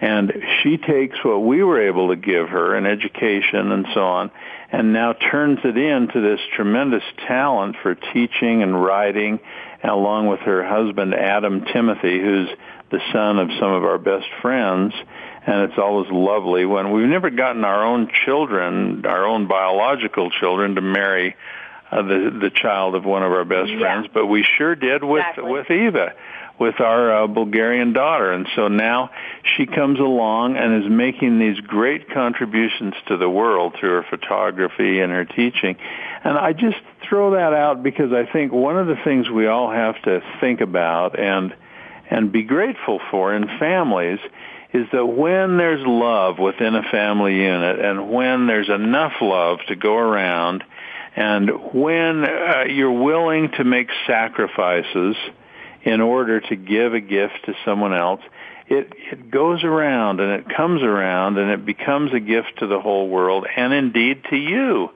and 0.00 0.32
she 0.62 0.76
takes 0.76 1.16
what 1.24 1.38
we 1.38 1.62
were 1.62 1.80
able 1.80 2.08
to 2.08 2.16
give 2.16 2.48
her, 2.48 2.74
an 2.74 2.86
education 2.86 3.72
and 3.72 3.86
so 3.94 4.00
on, 4.00 4.30
and 4.70 4.92
now 4.92 5.12
turns 5.12 5.58
it 5.64 5.76
into 5.76 6.20
this 6.20 6.40
tremendous 6.54 7.04
talent 7.26 7.76
for 7.82 7.94
teaching 7.94 8.62
and 8.62 8.82
writing, 8.82 9.40
along 9.82 10.26
with 10.26 10.40
her 10.40 10.66
husband 10.66 11.14
Adam 11.14 11.64
Timothy, 11.72 12.20
who's 12.20 12.48
the 12.90 13.00
son 13.12 13.38
of 13.38 13.48
some 13.58 13.72
of 13.72 13.84
our 13.84 13.98
best 13.98 14.26
friends. 14.42 14.92
And 15.46 15.70
it's 15.70 15.78
always 15.78 16.10
lovely 16.10 16.66
when 16.66 16.90
we've 16.90 17.08
never 17.08 17.30
gotten 17.30 17.64
our 17.64 17.84
own 17.84 18.10
children, 18.24 19.06
our 19.06 19.24
own 19.24 19.46
biological 19.46 20.30
children, 20.30 20.74
to 20.74 20.80
marry 20.80 21.36
uh, 21.90 22.02
the 22.02 22.36
the 22.40 22.50
child 22.50 22.96
of 22.96 23.04
one 23.04 23.22
of 23.22 23.30
our 23.30 23.44
best 23.44 23.70
yeah. 23.70 23.78
friends, 23.78 24.08
but 24.12 24.26
we 24.26 24.44
sure 24.58 24.74
did 24.74 25.04
with 25.04 25.20
exactly. 25.20 25.52
with 25.52 25.70
Eva, 25.70 26.14
with 26.58 26.80
our 26.80 27.24
uh, 27.24 27.26
Bulgarian 27.26 27.92
daughter, 27.92 28.32
and 28.32 28.46
so 28.56 28.68
now 28.68 29.10
she 29.56 29.66
comes 29.66 29.98
along 29.98 30.56
and 30.56 30.84
is 30.84 30.90
making 30.90 31.38
these 31.38 31.60
great 31.60 32.10
contributions 32.10 32.94
to 33.08 33.16
the 33.16 33.28
world 33.28 33.74
through 33.78 34.02
her 34.02 34.06
photography 34.08 35.00
and 35.00 35.12
her 35.12 35.24
teaching, 35.24 35.76
and 36.24 36.38
I 36.38 36.52
just 36.52 36.78
throw 37.08 37.32
that 37.32 37.52
out 37.52 37.82
because 37.82 38.12
I 38.12 38.30
think 38.32 38.52
one 38.52 38.78
of 38.78 38.86
the 38.86 38.96
things 39.04 39.28
we 39.28 39.46
all 39.46 39.70
have 39.70 40.00
to 40.02 40.22
think 40.40 40.60
about 40.60 41.18
and 41.18 41.54
and 42.08 42.30
be 42.30 42.44
grateful 42.44 43.00
for 43.10 43.34
in 43.34 43.48
families 43.58 44.20
is 44.72 44.86
that 44.92 45.06
when 45.06 45.56
there's 45.56 45.84
love 45.84 46.38
within 46.38 46.74
a 46.74 46.82
family 46.90 47.36
unit 47.36 47.80
and 47.80 48.10
when 48.10 48.46
there's 48.46 48.68
enough 48.68 49.14
love 49.20 49.58
to 49.68 49.76
go 49.76 49.96
around 49.96 50.62
and 51.14 51.48
when 51.72 52.24
uh, 52.24 52.64
you're 52.68 53.02
willing 53.02 53.50
to 53.52 53.64
make 53.64 53.88
sacrifices 54.06 55.16
in 55.86 56.00
order 56.00 56.40
to 56.40 56.56
give 56.56 56.92
a 56.94 57.00
gift 57.00 57.44
to 57.46 57.54
someone 57.64 57.94
else, 57.94 58.20
it, 58.68 58.92
it 59.12 59.30
goes 59.30 59.62
around 59.62 60.18
and 60.18 60.32
it 60.32 60.54
comes 60.54 60.82
around 60.82 61.38
and 61.38 61.50
it 61.52 61.64
becomes 61.64 62.12
a 62.12 62.18
gift 62.18 62.58
to 62.58 62.66
the 62.66 62.80
whole 62.80 63.08
world 63.08 63.46
and 63.56 63.72
indeed 63.72 64.24
to 64.28 64.36
you 64.36 64.90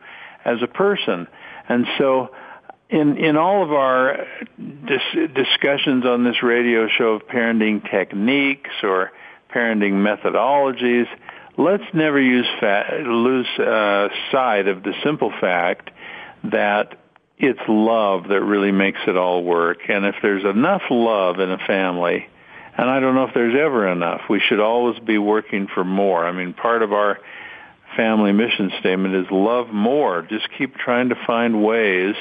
as 0.44 0.58
a 0.62 0.66
person. 0.66 1.28
And 1.68 1.86
so 1.96 2.30
in, 2.88 3.16
in 3.18 3.36
all 3.36 3.62
of 3.62 3.72
our 3.72 4.26
dis- 4.58 5.30
discussions 5.32 6.04
on 6.04 6.24
this 6.24 6.42
radio 6.42 6.88
show 6.88 7.12
of 7.12 7.22
parenting 7.28 7.88
techniques 7.88 8.70
or 8.82 9.12
parenting 9.54 9.92
methodologies, 9.92 11.06
let's 11.56 11.84
never 11.94 12.20
use 12.20 12.46
fa- 12.58 13.04
lose 13.06 13.46
uh, 13.60 14.08
sight 14.32 14.66
of 14.66 14.82
the 14.82 14.94
simple 15.04 15.32
fact 15.40 15.90
that 16.42 16.96
it's 17.40 17.60
love 17.68 18.28
that 18.28 18.42
really 18.42 18.72
makes 18.72 19.00
it 19.06 19.16
all 19.16 19.42
work. 19.42 19.78
And 19.88 20.04
if 20.04 20.16
there's 20.22 20.44
enough 20.44 20.82
love 20.90 21.40
in 21.40 21.50
a 21.50 21.58
family, 21.58 22.28
and 22.76 22.88
I 22.88 23.00
don't 23.00 23.14
know 23.14 23.24
if 23.24 23.34
there's 23.34 23.56
ever 23.58 23.88
enough, 23.88 24.22
we 24.28 24.40
should 24.40 24.60
always 24.60 24.98
be 25.00 25.18
working 25.18 25.66
for 25.66 25.84
more. 25.84 26.26
I 26.26 26.32
mean, 26.32 26.52
part 26.52 26.82
of 26.82 26.92
our 26.92 27.18
family 27.96 28.32
mission 28.32 28.70
statement 28.78 29.14
is 29.14 29.26
love 29.30 29.68
more. 29.68 30.22
Just 30.22 30.48
keep 30.56 30.76
trying 30.76 31.08
to 31.08 31.16
find 31.26 31.64
ways 31.64 32.14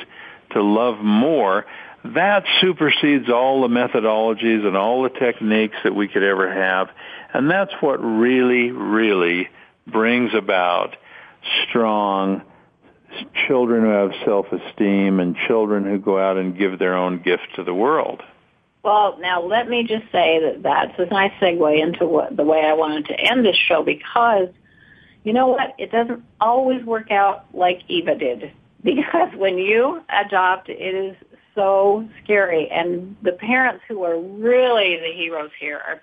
to 0.51 0.63
love 0.63 0.99
more. 0.99 1.65
That 2.05 2.45
supersedes 2.61 3.29
all 3.29 3.61
the 3.61 3.67
methodologies 3.67 4.65
and 4.65 4.77
all 4.77 5.03
the 5.03 5.09
techniques 5.09 5.75
that 5.83 5.93
we 5.93 6.07
could 6.07 6.23
ever 6.23 6.51
have. 6.51 6.89
And 7.33 7.51
that's 7.51 7.73
what 7.81 7.97
really, 7.97 8.71
really 8.71 9.49
brings 9.85 10.33
about 10.33 10.95
strong, 11.67 12.41
children 13.47 13.83
who 13.83 13.89
have 13.89 14.11
self-esteem 14.25 15.19
and 15.19 15.35
children 15.47 15.83
who 15.85 15.99
go 15.99 16.19
out 16.19 16.37
and 16.37 16.57
give 16.57 16.79
their 16.79 16.95
own 16.95 17.21
gift 17.21 17.47
to 17.55 17.63
the 17.63 17.73
world. 17.73 18.21
Well, 18.83 19.17
now 19.19 19.41
let 19.41 19.67
me 19.67 19.83
just 19.83 20.05
say 20.11 20.39
that 20.39 20.63
that's 20.63 20.97
a 20.97 21.05
nice 21.13 21.33
segue 21.41 21.81
into 21.81 22.05
what, 22.05 22.35
the 22.35 22.43
way 22.43 22.61
I 22.65 22.73
wanted 22.73 23.05
to 23.07 23.19
end 23.19 23.45
this 23.45 23.57
show 23.57 23.83
because 23.83 24.49
you 25.23 25.33
know 25.33 25.47
what? 25.47 25.75
It 25.77 25.91
doesn't 25.91 26.23
always 26.39 26.83
work 26.85 27.11
out 27.11 27.45
like 27.53 27.81
Eva 27.87 28.15
did 28.15 28.51
because 28.83 29.29
when 29.35 29.57
you 29.57 30.01
adopt, 30.09 30.69
it 30.69 30.95
is 30.95 31.15
so 31.55 32.07
scary. 32.23 32.69
And 32.69 33.17
the 33.21 33.33
parents 33.33 33.83
who 33.87 34.03
are 34.03 34.19
really 34.19 34.97
the 34.97 35.11
heroes 35.13 35.51
here 35.59 35.81
are, 35.85 36.01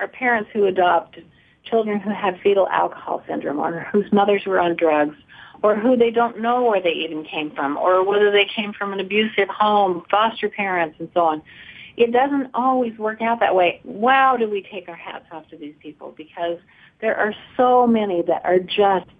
are 0.00 0.08
parents 0.08 0.50
who 0.52 0.66
adopt 0.66 1.18
children 1.64 2.00
who 2.00 2.10
have 2.10 2.34
fetal 2.42 2.68
alcohol 2.68 3.22
syndrome 3.28 3.58
or 3.58 3.80
whose 3.92 4.10
mothers 4.12 4.42
were 4.46 4.60
on 4.60 4.76
drugs 4.76 5.16
or 5.62 5.76
who 5.76 5.96
they 5.96 6.10
don't 6.10 6.40
know 6.40 6.64
where 6.64 6.80
they 6.80 6.90
even 6.90 7.24
came 7.24 7.50
from 7.50 7.76
or 7.76 8.04
whether 8.04 8.30
they 8.30 8.46
came 8.46 8.72
from 8.72 8.92
an 8.92 9.00
abusive 9.00 9.48
home, 9.48 10.04
foster 10.10 10.48
parents 10.48 10.96
and 10.98 11.08
so 11.14 11.20
on. 11.20 11.42
It 11.96 12.12
doesn't 12.12 12.50
always 12.52 12.96
work 12.98 13.22
out 13.22 13.40
that 13.40 13.54
way. 13.54 13.80
Wow, 13.84 14.36
do 14.36 14.50
we 14.50 14.66
take 14.70 14.88
our 14.88 14.96
hats 14.96 15.24
off 15.32 15.48
to 15.48 15.56
these 15.56 15.74
people 15.80 16.14
because 16.16 16.58
there 17.00 17.16
are 17.16 17.34
so 17.56 17.86
many 17.86 18.22
that 18.22 18.44
are 18.44 18.58
just 18.58 19.10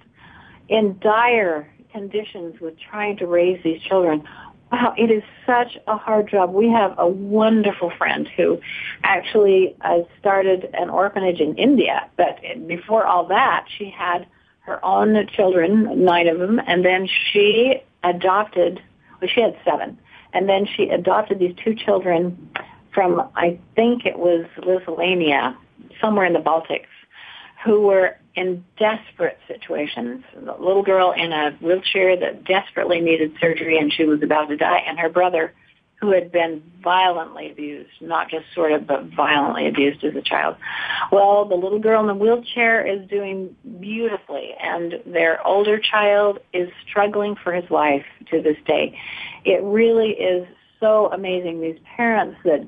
in 0.68 0.98
dire 1.00 1.68
conditions 1.92 2.60
with 2.60 2.74
trying 2.78 3.16
to 3.16 3.26
raise 3.26 3.62
these 3.64 3.80
children. 3.82 4.22
Wow, 4.70 4.94
it 4.98 5.10
is 5.10 5.22
such 5.46 5.78
a 5.86 5.96
hard 5.96 6.28
job. 6.28 6.52
We 6.52 6.68
have 6.70 6.94
a 6.98 7.06
wonderful 7.08 7.90
friend 7.96 8.28
who 8.36 8.60
actually 9.04 9.76
uh, 9.80 10.00
started 10.18 10.68
an 10.74 10.90
orphanage 10.90 11.40
in 11.40 11.56
India, 11.56 12.10
but 12.16 12.40
before 12.66 13.06
all 13.06 13.26
that, 13.28 13.66
she 13.78 13.90
had 13.90 14.26
her 14.66 14.84
own 14.84 15.26
children, 15.28 16.04
nine 16.04 16.26
of 16.26 16.38
them, 16.38 16.60
and 16.66 16.84
then 16.84 17.08
she 17.32 17.82
adopted, 18.02 18.82
well, 19.20 19.30
she 19.32 19.40
had 19.40 19.56
seven, 19.64 19.98
and 20.32 20.48
then 20.48 20.66
she 20.66 20.90
adopted 20.90 21.38
these 21.38 21.54
two 21.64 21.74
children 21.74 22.50
from, 22.92 23.28
I 23.36 23.58
think 23.76 24.04
it 24.04 24.18
was 24.18 24.44
Lithuania, 24.58 25.56
somewhere 26.00 26.24
in 26.24 26.32
the 26.32 26.40
Baltics, 26.40 26.86
who 27.64 27.82
were 27.82 28.16
in 28.34 28.64
desperate 28.78 29.38
situations. 29.46 30.24
A 30.36 30.60
little 30.60 30.82
girl 30.82 31.12
in 31.12 31.32
a 31.32 31.52
wheelchair 31.60 32.16
that 32.18 32.44
desperately 32.44 33.00
needed 33.00 33.34
surgery 33.40 33.78
and 33.78 33.92
she 33.92 34.04
was 34.04 34.22
about 34.22 34.48
to 34.48 34.56
die, 34.56 34.82
and 34.86 34.98
her 34.98 35.08
brother 35.08 35.54
who 36.00 36.12
had 36.12 36.30
been 36.30 36.62
violently 36.82 37.50
abused, 37.50 37.90
not 38.00 38.28
just 38.28 38.44
sort 38.54 38.72
of, 38.72 38.86
but 38.86 39.04
violently 39.16 39.66
abused 39.66 40.04
as 40.04 40.14
a 40.14 40.20
child. 40.20 40.56
Well, 41.10 41.46
the 41.46 41.54
little 41.54 41.78
girl 41.78 42.00
in 42.00 42.06
the 42.06 42.14
wheelchair 42.14 42.86
is 42.86 43.08
doing 43.08 43.56
beautifully, 43.80 44.54
and 44.60 44.96
their 45.06 45.44
older 45.46 45.78
child 45.78 46.38
is 46.52 46.68
struggling 46.88 47.34
for 47.42 47.52
his 47.52 47.70
life 47.70 48.04
to 48.30 48.42
this 48.42 48.58
day. 48.66 48.98
It 49.44 49.62
really 49.62 50.10
is 50.10 50.46
so 50.80 51.10
amazing, 51.12 51.62
these 51.62 51.78
parents 51.96 52.38
that 52.44 52.66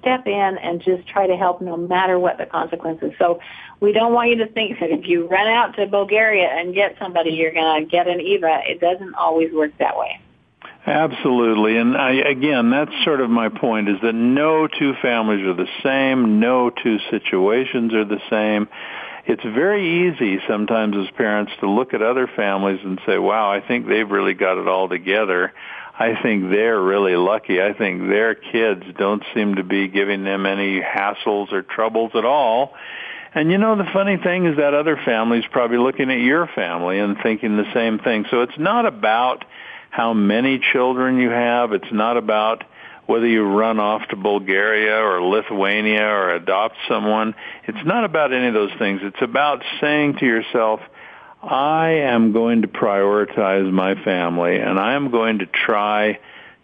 step 0.00 0.26
in 0.26 0.58
and 0.58 0.82
just 0.82 1.06
try 1.08 1.26
to 1.26 1.36
help 1.36 1.62
no 1.62 1.76
matter 1.76 2.18
what 2.18 2.38
the 2.38 2.44
consequences. 2.44 3.12
So 3.18 3.38
we 3.80 3.92
don't 3.92 4.12
want 4.12 4.30
you 4.30 4.36
to 4.38 4.46
think 4.48 4.78
that 4.80 4.90
if 4.90 5.06
you 5.06 5.26
run 5.28 5.46
out 5.46 5.76
to 5.76 5.86
Bulgaria 5.86 6.48
and 6.48 6.74
get 6.74 6.96
somebody, 6.98 7.30
you're 7.30 7.52
going 7.54 7.84
to 7.84 7.90
get 7.90 8.06
an 8.06 8.20
EVA. 8.20 8.62
It 8.66 8.80
doesn't 8.80 9.14
always 9.14 9.52
work 9.52 9.72
that 9.78 9.96
way. 9.96 10.20
Absolutely. 10.86 11.78
And 11.78 11.96
I, 11.96 12.12
again, 12.12 12.70
that's 12.70 12.92
sort 13.04 13.20
of 13.22 13.30
my 13.30 13.48
point 13.48 13.88
is 13.88 13.96
that 14.02 14.14
no 14.14 14.66
two 14.68 14.92
families 15.00 15.44
are 15.46 15.54
the 15.54 15.68
same. 15.82 16.40
No 16.40 16.68
two 16.68 16.98
situations 17.10 17.94
are 17.94 18.04
the 18.04 18.20
same. 18.28 18.68
It's 19.26 19.42
very 19.42 20.08
easy 20.10 20.40
sometimes 20.46 20.94
as 20.96 21.10
parents 21.16 21.52
to 21.60 21.70
look 21.70 21.94
at 21.94 22.02
other 22.02 22.26
families 22.26 22.80
and 22.84 23.00
say, 23.06 23.16
wow, 23.16 23.50
I 23.50 23.66
think 23.66 23.86
they've 23.86 24.10
really 24.10 24.34
got 24.34 24.58
it 24.58 24.68
all 24.68 24.86
together. 24.86 25.54
I 25.98 26.20
think 26.20 26.50
they're 26.50 26.80
really 26.80 27.16
lucky. 27.16 27.62
I 27.62 27.72
think 27.72 28.02
their 28.02 28.34
kids 28.34 28.82
don't 28.98 29.22
seem 29.34 29.54
to 29.54 29.64
be 29.64 29.88
giving 29.88 30.24
them 30.24 30.44
any 30.44 30.80
hassles 30.80 31.52
or 31.52 31.62
troubles 31.62 32.10
at 32.14 32.26
all. 32.26 32.74
And 33.32 33.50
you 33.50 33.56
know, 33.56 33.76
the 33.76 33.88
funny 33.92 34.18
thing 34.18 34.44
is 34.44 34.58
that 34.58 34.74
other 34.74 35.00
family's 35.02 35.44
probably 35.50 35.78
looking 35.78 36.10
at 36.10 36.18
your 36.18 36.46
family 36.54 36.98
and 36.98 37.16
thinking 37.22 37.56
the 37.56 37.72
same 37.72 37.98
thing. 38.00 38.26
So 38.30 38.42
it's 38.42 38.58
not 38.58 38.84
about 38.84 39.44
how 39.94 40.12
many 40.12 40.58
children 40.72 41.18
you 41.18 41.30
have. 41.30 41.72
It's 41.72 41.92
not 41.92 42.16
about 42.16 42.64
whether 43.06 43.28
you 43.28 43.44
run 43.44 43.78
off 43.78 44.02
to 44.08 44.16
Bulgaria 44.16 44.96
or 44.96 45.22
Lithuania 45.22 46.02
or 46.02 46.34
adopt 46.34 46.74
someone. 46.88 47.36
It's 47.68 47.86
not 47.86 48.02
about 48.02 48.32
any 48.32 48.48
of 48.48 48.54
those 48.54 48.72
things. 48.76 49.02
It's 49.04 49.22
about 49.22 49.62
saying 49.80 50.16
to 50.18 50.26
yourself, 50.26 50.80
I 51.44 51.90
am 51.90 52.32
going 52.32 52.62
to 52.62 52.68
prioritize 52.68 53.70
my 53.70 53.94
family 54.02 54.56
and 54.56 54.80
I 54.80 54.94
am 54.94 55.12
going 55.12 55.38
to 55.38 55.46
try 55.46 56.18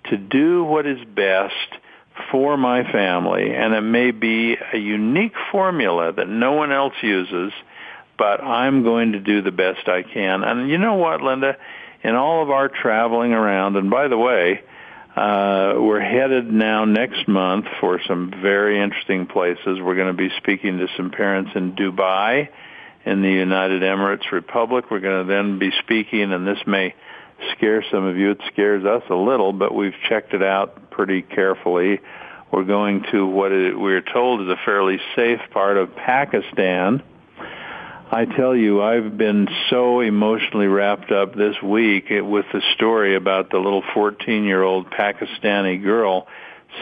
to 0.07 0.17
do 0.17 0.65
what 0.65 0.85
is 0.85 0.99
best 1.15 1.55
for 2.33 2.57
my 2.57 2.83
family. 2.91 3.55
And 3.55 3.75
it 3.75 3.83
may 3.83 4.11
be 4.11 4.57
a 4.73 4.77
unique 4.77 5.37
formula 5.53 6.13
that 6.15 6.29
no 6.29 6.55
one 6.55 6.73
else 6.73 6.95
uses, 7.01 7.53
but 8.19 8.43
I'm 8.43 8.83
going 8.83 9.13
to 9.13 9.21
do 9.21 9.41
the 9.41 9.53
best 9.53 9.87
I 9.87 10.03
can. 10.03 10.43
And 10.43 10.69
you 10.69 10.79
know 10.79 10.95
what, 10.95 11.23
Linda? 11.23 11.57
In 12.03 12.15
all 12.15 12.43
of 12.43 12.51
our 12.51 12.69
traveling 12.69 13.33
around, 13.33 13.77
and 13.77 13.91
by 13.91 14.09
the 14.09 14.17
way, 14.17 14.63
uh, 15.17 15.75
we're 15.77 16.01
headed 16.01 16.51
now 16.51 16.85
next 16.85 17.29
month 17.29 17.67
for 17.81 18.01
some 18.07 18.33
very 18.41 18.81
interesting 18.81 19.27
places. 19.27 19.81
We're 19.81 19.97
going 19.97 20.15
to 20.15 20.15
be 20.15 20.31
speaking 20.39 20.79
to 20.79 20.89
some 20.97 21.11
parents 21.11 21.51
in 21.55 21.73
Dubai 21.73 22.49
in 23.05 23.23
the 23.23 23.31
United 23.31 23.83
Emirates 23.83 24.31
Republic. 24.31 24.91
We're 24.91 25.01
going 25.01 25.27
to 25.27 25.33
then 25.33 25.59
be 25.59 25.73
speaking, 25.83 26.33
and 26.33 26.47
this 26.47 26.61
may 26.67 26.95
scare 27.53 27.85
some 27.91 28.05
of 28.05 28.17
you. 28.17 28.31
It 28.31 28.41
scares 28.53 28.85
us 28.85 29.03
a 29.11 29.15
little, 29.15 29.53
but 29.53 29.75
we've 29.75 29.95
checked 30.09 30.33
it 30.33 30.43
out 30.43 30.91
pretty 30.91 31.23
carefully. 31.23 32.01
We're 32.51 32.65
going 32.65 33.05
to 33.13 33.27
what 33.27 33.51
we're 33.51 34.03
told 34.03 34.43
is 34.43 34.49
a 34.49 34.59
fairly 34.65 35.01
safe 35.17 35.41
part 35.51 35.77
of 35.77 35.95
Pakistan. 35.97 37.03
I 38.13 38.25
tell 38.25 38.57
you, 38.57 38.83
I've 38.83 39.17
been 39.17 39.47
so 39.71 40.01
emotionally 40.01 40.67
wrapped 40.67 41.13
up 41.13 41.33
this 41.33 41.55
week 41.63 42.07
with 42.11 42.45
the 42.53 42.61
story 42.75 43.15
about 43.15 43.51
the 43.51 43.59
little 43.59 43.83
14-year-old 43.83 44.91
Pakistani 44.91 45.81
girl 45.81 46.27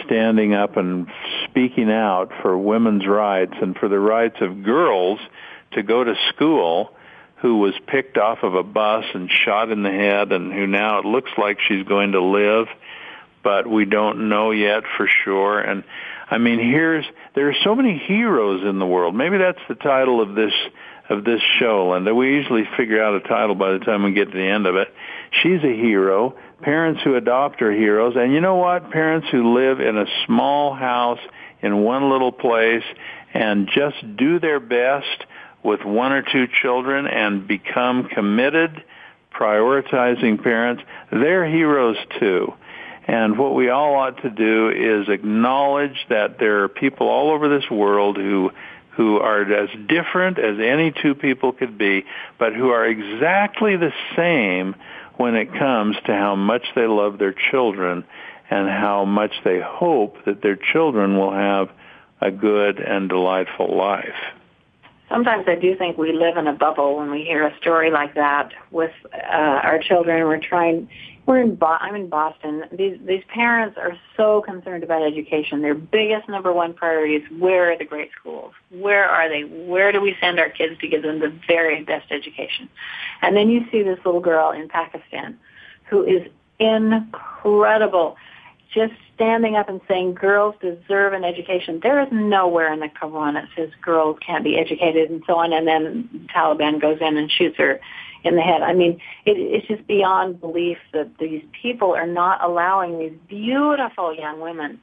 standing 0.07 0.55
up 0.55 0.79
and 0.79 1.07
speaking 1.45 1.91
out 1.91 2.33
for 2.41 2.57
women's 2.57 3.07
rights 3.07 3.53
and 3.61 3.77
for 3.77 3.91
the 3.91 3.99
rights 3.99 4.37
of 4.41 4.63
girls 4.63 5.21
to 5.73 5.83
go 5.83 6.03
to 6.03 6.15
school 6.35 6.95
who 7.43 7.59
was 7.59 7.75
picked 7.87 8.17
off 8.17 8.39
of 8.43 8.55
a 8.55 8.63
bus 8.63 9.05
and 9.13 9.31
shot 9.31 9.71
in 9.71 9.83
the 9.83 9.91
head 9.91 10.33
and 10.33 10.51
who 10.51 10.67
now 10.67 10.99
it 11.01 11.05
looks 11.05 11.31
like 11.37 11.59
she's 11.61 11.87
going 11.87 12.13
to 12.13 12.23
live 12.23 12.69
but 13.43 13.67
we 13.67 13.85
don't 13.85 14.29
know 14.29 14.51
yet 14.51 14.83
for 14.97 15.09
sure. 15.25 15.61
And 15.61 15.85
i 16.31 16.39
mean 16.39 16.59
here's 16.59 17.05
there 17.35 17.49
are 17.49 17.57
so 17.65 17.75
many 17.75 17.99
heroes 17.99 18.63
in 18.63 18.79
the 18.79 18.87
world. 18.87 19.15
Maybe 19.15 19.39
that's 19.39 19.61
the 19.69 19.75
title 19.75 20.21
of 20.21 20.35
this 20.35 20.53
of 21.09 21.25
this 21.25 21.41
show 21.59 21.91
linda. 21.91 22.15
We 22.15 22.35
usually 22.35 22.65
figure 22.77 23.03
out 23.03 23.15
a 23.15 23.21
title 23.21 23.55
by 23.55 23.73
the 23.73 23.79
time 23.79 24.03
we 24.03 24.13
get 24.13 24.31
to 24.31 24.37
the 24.37 24.47
end 24.47 24.67
of 24.67 24.77
it. 24.77 24.89
She's 25.43 25.63
a 25.63 25.75
hero. 25.75 26.37
Parents 26.63 27.01
who 27.03 27.15
adopt 27.15 27.63
are 27.63 27.73
heroes. 27.73 28.15
And 28.17 28.33
you 28.33 28.41
know 28.41 28.57
what? 28.57 28.91
Parents 28.91 29.27
who 29.31 29.55
live 29.55 29.81
in 29.81 29.97
a 29.97 30.07
small 30.27 30.75
house 30.75 31.21
in 31.63 31.83
one 31.83 32.11
little 32.11 32.33
place 32.33 32.85
and 33.35 33.69
just 33.69 34.17
do 34.17 34.39
their 34.39 34.61
best 34.61 35.25
with 35.63 35.85
one 35.85 36.13
or 36.13 36.23
two 36.23 36.47
children 36.47 37.07
and 37.07 37.47
become 37.47 38.09
committed, 38.09 38.83
prioritizing 39.33 40.43
parents, 40.43 40.83
they're 41.11 41.47
heroes 41.47 41.97
too. 42.19 42.55
And 43.07 43.39
what 43.39 43.55
we 43.55 43.71
all 43.71 43.95
ought 43.95 44.23
to 44.23 44.31
do 44.31 44.69
is 44.69 45.09
acknowledge 45.09 46.07
that 46.11 46.39
there 46.39 46.65
are 46.65 46.69
people 46.69 47.09
all 47.09 47.31
over 47.31 47.49
this 47.49 47.69
world 47.71 48.17
who 48.17 48.51
who 48.99 49.17
are 49.21 49.43
as 49.43 49.71
different 49.87 50.41
as 50.41 50.59
any 50.59 50.91
two 50.91 51.15
people 51.15 51.53
could 51.53 51.79
be, 51.79 52.05
but 52.37 52.53
who 52.53 52.71
are 52.71 52.85
exactly 52.85 53.77
the 53.77 53.93
same 54.17 54.75
when 55.17 55.37
it 55.37 55.55
comes 55.55 55.97
to 56.05 56.13
how 56.13 56.35
much 56.35 56.65
they 56.75 56.89
love 56.89 57.17
their 57.17 57.33
children 57.33 58.05
and 58.51 58.69
how 58.69 59.05
much 59.05 59.33
they 59.45 59.61
hope 59.61 60.17
that 60.25 60.43
their 60.43 60.57
children 60.57 61.17
will 61.17 61.33
have 61.33 61.71
a 62.21 62.33
good 62.33 62.81
and 62.81 63.09
delightful 63.09 63.77
life 63.77 64.17
sometimes 65.09 65.45
I 65.49 65.55
do 65.55 65.75
think 65.77 65.97
we 65.97 66.13
live 66.13 66.37
in 66.37 66.47
a 66.47 66.53
bubble 66.53 66.97
when 66.97 67.11
we 67.11 67.23
hear 67.23 67.47
a 67.47 67.57
story 67.59 67.91
like 67.91 68.15
that 68.15 68.53
with 68.71 68.93
uh, 69.15 69.37
our 69.37 69.79
children. 69.79 70.25
We're 70.25 70.41
trying. 70.41 70.89
We're 71.29 71.43
in. 71.43 71.57
Bo- 71.57 71.77
I'm 71.79 71.95
in 71.95 72.09
Boston. 72.09 72.65
These 72.73 73.01
these 73.05 73.23
parents 73.29 73.77
are 73.77 73.93
so 74.17 74.41
concerned 74.41 74.83
about 74.83 75.03
education. 75.03 75.61
Their 75.61 75.75
biggest 75.75 76.27
number 76.27 76.55
one 76.55 76.73
priority 76.73 77.17
is 77.17 77.23
where 77.39 77.71
are 77.71 77.77
the 77.77 77.85
great 77.85 78.09
schools? 78.19 78.55
Where 78.71 79.05
are 79.05 79.29
they? 79.29 79.43
Where 79.43 79.93
do 79.93 80.01
we 80.01 80.17
send 80.23 80.41
our 80.41 80.49
kids 80.49 80.81
to 80.81 80.89
give 80.89 81.03
them 81.03 81.19
the 81.21 81.39
very 81.47 81.85
best 81.85 82.11
education? 82.11 82.71
And 83.21 83.37
then 83.37 83.51
you 83.51 83.67
see 83.71 83.83
this 83.83 83.99
little 84.07 84.23
girl 84.23 84.53
in 84.53 84.71
Pakistan 84.71 85.39
who 85.91 86.03
is 86.03 86.27
incredible 86.59 88.17
just 88.87 89.01
standing 89.15 89.57
up 89.57 89.69
and 89.69 89.81
saying 89.89 90.15
girls 90.15 90.55
deserve 90.61 91.13
an 91.13 91.25
education. 91.25 91.81
There 91.83 92.01
is 92.03 92.09
nowhere 92.13 92.73
in 92.73 92.81
the 92.81 92.89
Quran 92.89 93.35
that 93.35 93.49
says 93.57 93.71
girls 93.83 94.17
can't 94.25 94.45
be 94.45 94.57
educated 94.59 95.11
and 95.11 95.23
so 95.27 95.37
on, 95.37 95.53
and 95.53 95.67
then 95.67 96.29
Taliban 96.35 96.81
goes 96.81 96.99
in 97.01 97.17
and 97.17 97.31
shoots 97.31 97.57
her 97.59 97.81
in 98.25 98.37
the 98.37 98.43
head. 98.43 98.63
I 98.63 98.75
mean, 98.75 99.01
it, 99.25 99.37
it's 99.37 99.67
just 99.67 99.87
beyond 99.87 100.41
belief 100.41 100.79
that 100.93 101.19
these 101.19 101.43
people 101.63 101.95
are 101.95 102.07
not 102.07 102.43
allowing 102.43 102.99
these 102.99 103.19
beautiful 103.29 104.15
young 104.15 104.41
women 104.41 104.81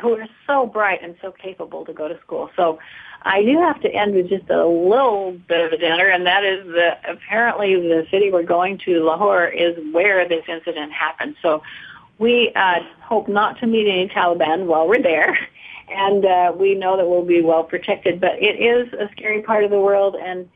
who 0.00 0.14
are 0.14 0.26
so 0.46 0.66
bright 0.66 1.02
and 1.02 1.16
so 1.20 1.32
capable 1.32 1.84
to 1.84 1.92
go 1.92 2.08
to 2.08 2.18
school. 2.20 2.50
So 2.56 2.78
I 3.22 3.42
do 3.42 3.58
have 3.60 3.80
to 3.82 3.88
end 3.88 4.14
with 4.14 4.28
just 4.28 4.48
a 4.50 4.66
little 4.66 5.32
bit 5.48 5.64
of 5.64 5.72
a 5.72 5.76
dinner, 5.76 6.08
and 6.08 6.26
that 6.26 6.44
is 6.44 6.66
that 6.74 7.02
apparently 7.08 7.74
the 7.76 8.06
city 8.10 8.30
we're 8.30 8.42
going 8.42 8.78
to, 8.84 9.04
Lahore, 9.04 9.46
is 9.46 9.76
where 9.92 10.28
this 10.28 10.44
incident 10.48 10.92
happened. 10.92 11.36
So 11.42 11.62
we 12.22 12.52
uh, 12.54 12.78
hope 13.02 13.28
not 13.28 13.58
to 13.58 13.66
meet 13.66 13.88
any 13.88 14.08
Taliban 14.08 14.66
while 14.66 14.86
we're 14.86 15.02
there, 15.02 15.36
and 15.90 16.24
uh, 16.24 16.52
we 16.56 16.76
know 16.76 16.96
that 16.96 17.06
we'll 17.06 17.24
be 17.24 17.42
well 17.42 17.64
protected. 17.64 18.20
But 18.20 18.40
it 18.40 18.60
is 18.60 18.92
a 18.92 19.10
scary 19.10 19.42
part 19.42 19.64
of 19.64 19.70
the 19.70 19.80
world, 19.80 20.14
and 20.14 20.48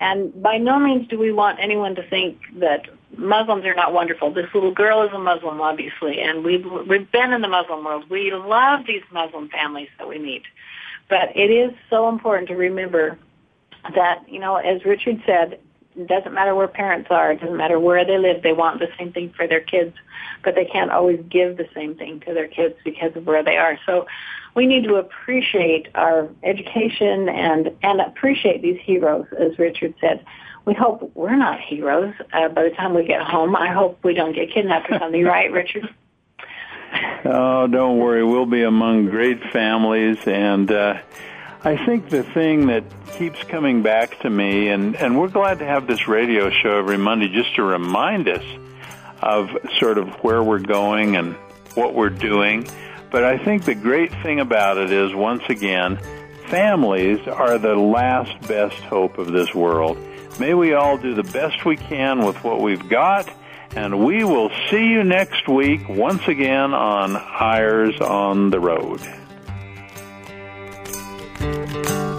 and 0.00 0.42
by 0.42 0.58
no 0.58 0.80
means 0.80 1.06
do 1.06 1.18
we 1.18 1.30
want 1.30 1.60
anyone 1.60 1.94
to 1.94 2.02
think 2.08 2.40
that 2.56 2.86
Muslims 3.16 3.64
are 3.64 3.74
not 3.74 3.92
wonderful. 3.92 4.32
This 4.32 4.52
little 4.52 4.74
girl 4.74 5.02
is 5.02 5.12
a 5.12 5.18
Muslim, 5.18 5.60
obviously, 5.60 6.20
and 6.20 6.44
we've 6.44 6.66
we've 6.88 7.10
been 7.12 7.32
in 7.32 7.40
the 7.40 7.48
Muslim 7.48 7.84
world. 7.84 8.10
We 8.10 8.32
love 8.32 8.80
these 8.86 9.02
Muslim 9.12 9.48
families 9.48 9.90
that 9.98 10.08
we 10.08 10.18
meet, 10.18 10.42
but 11.08 11.36
it 11.36 11.50
is 11.50 11.70
so 11.88 12.08
important 12.08 12.48
to 12.48 12.56
remember 12.56 13.16
that 13.94 14.28
you 14.28 14.40
know, 14.40 14.56
as 14.56 14.84
Richard 14.84 15.22
said, 15.24 15.60
it 15.96 16.06
doesn't 16.06 16.32
matter 16.32 16.54
where 16.54 16.68
parents 16.68 17.08
are. 17.10 17.32
It 17.32 17.40
doesn't 17.40 17.56
matter 17.56 17.78
where 17.78 18.04
they 18.04 18.18
live. 18.18 18.42
They 18.42 18.52
want 18.52 18.78
the 18.80 18.88
same 18.98 19.12
thing 19.12 19.32
for 19.36 19.46
their 19.46 19.60
kids, 19.60 19.94
but 20.42 20.54
they 20.54 20.64
can't 20.64 20.90
always 20.90 21.20
give 21.28 21.56
the 21.56 21.68
same 21.74 21.94
thing 21.96 22.20
to 22.20 22.34
their 22.34 22.48
kids 22.48 22.76
because 22.84 23.14
of 23.16 23.26
where 23.26 23.42
they 23.42 23.56
are. 23.56 23.78
So 23.84 24.06
we 24.54 24.66
need 24.66 24.84
to 24.84 24.96
appreciate 24.96 25.88
our 25.94 26.28
education 26.42 27.28
and, 27.28 27.70
and 27.82 28.00
appreciate 28.00 28.62
these 28.62 28.80
heroes, 28.80 29.26
as 29.38 29.58
Richard 29.58 29.94
said. 30.00 30.24
We 30.64 30.74
hope 30.74 31.10
we're 31.14 31.36
not 31.36 31.60
heroes 31.60 32.14
uh, 32.32 32.48
by 32.48 32.64
the 32.64 32.70
time 32.70 32.94
we 32.94 33.04
get 33.04 33.22
home. 33.22 33.56
I 33.56 33.72
hope 33.72 33.98
we 34.04 34.14
don't 34.14 34.34
get 34.34 34.52
kidnapped 34.52 34.90
or 34.90 34.98
something, 34.98 35.24
right, 35.24 35.50
Richard? 35.52 35.88
Oh, 37.24 37.66
don't 37.68 37.98
worry. 37.98 38.22
We'll 38.22 38.44
be 38.44 38.64
among 38.64 39.06
great 39.06 39.42
families 39.44 40.18
and, 40.26 40.70
uh, 40.70 41.00
I 41.64 41.76
think 41.86 42.08
the 42.08 42.24
thing 42.24 42.66
that 42.66 42.82
keeps 43.12 43.40
coming 43.44 43.82
back 43.82 44.18
to 44.20 44.30
me, 44.30 44.68
and, 44.68 44.96
and 44.96 45.16
we're 45.16 45.28
glad 45.28 45.60
to 45.60 45.64
have 45.64 45.86
this 45.86 46.08
radio 46.08 46.50
show 46.50 46.76
every 46.76 46.98
Monday 46.98 47.28
just 47.28 47.54
to 47.54 47.62
remind 47.62 48.28
us 48.28 48.42
of 49.20 49.48
sort 49.78 49.98
of 49.98 50.08
where 50.24 50.42
we're 50.42 50.58
going 50.58 51.14
and 51.14 51.36
what 51.74 51.94
we're 51.94 52.10
doing. 52.10 52.66
But 53.12 53.22
I 53.22 53.38
think 53.38 53.64
the 53.64 53.76
great 53.76 54.10
thing 54.24 54.40
about 54.40 54.76
it 54.76 54.90
is, 54.90 55.14
once 55.14 55.44
again, 55.48 56.00
families 56.48 57.28
are 57.28 57.58
the 57.58 57.76
last 57.76 58.40
best 58.48 58.80
hope 58.80 59.18
of 59.18 59.30
this 59.30 59.54
world. 59.54 59.98
May 60.40 60.54
we 60.54 60.74
all 60.74 60.98
do 60.98 61.14
the 61.14 61.22
best 61.22 61.64
we 61.64 61.76
can 61.76 62.24
with 62.24 62.42
what 62.42 62.60
we've 62.60 62.88
got, 62.88 63.32
and 63.76 64.04
we 64.04 64.24
will 64.24 64.50
see 64.68 64.88
you 64.88 65.04
next 65.04 65.46
week 65.46 65.88
once 65.88 66.26
again 66.26 66.74
on 66.74 67.16
Eyres 67.16 68.00
on 68.00 68.50
the 68.50 68.58
Road. 68.58 69.00
Thank 71.42 71.88
you. 71.88 72.11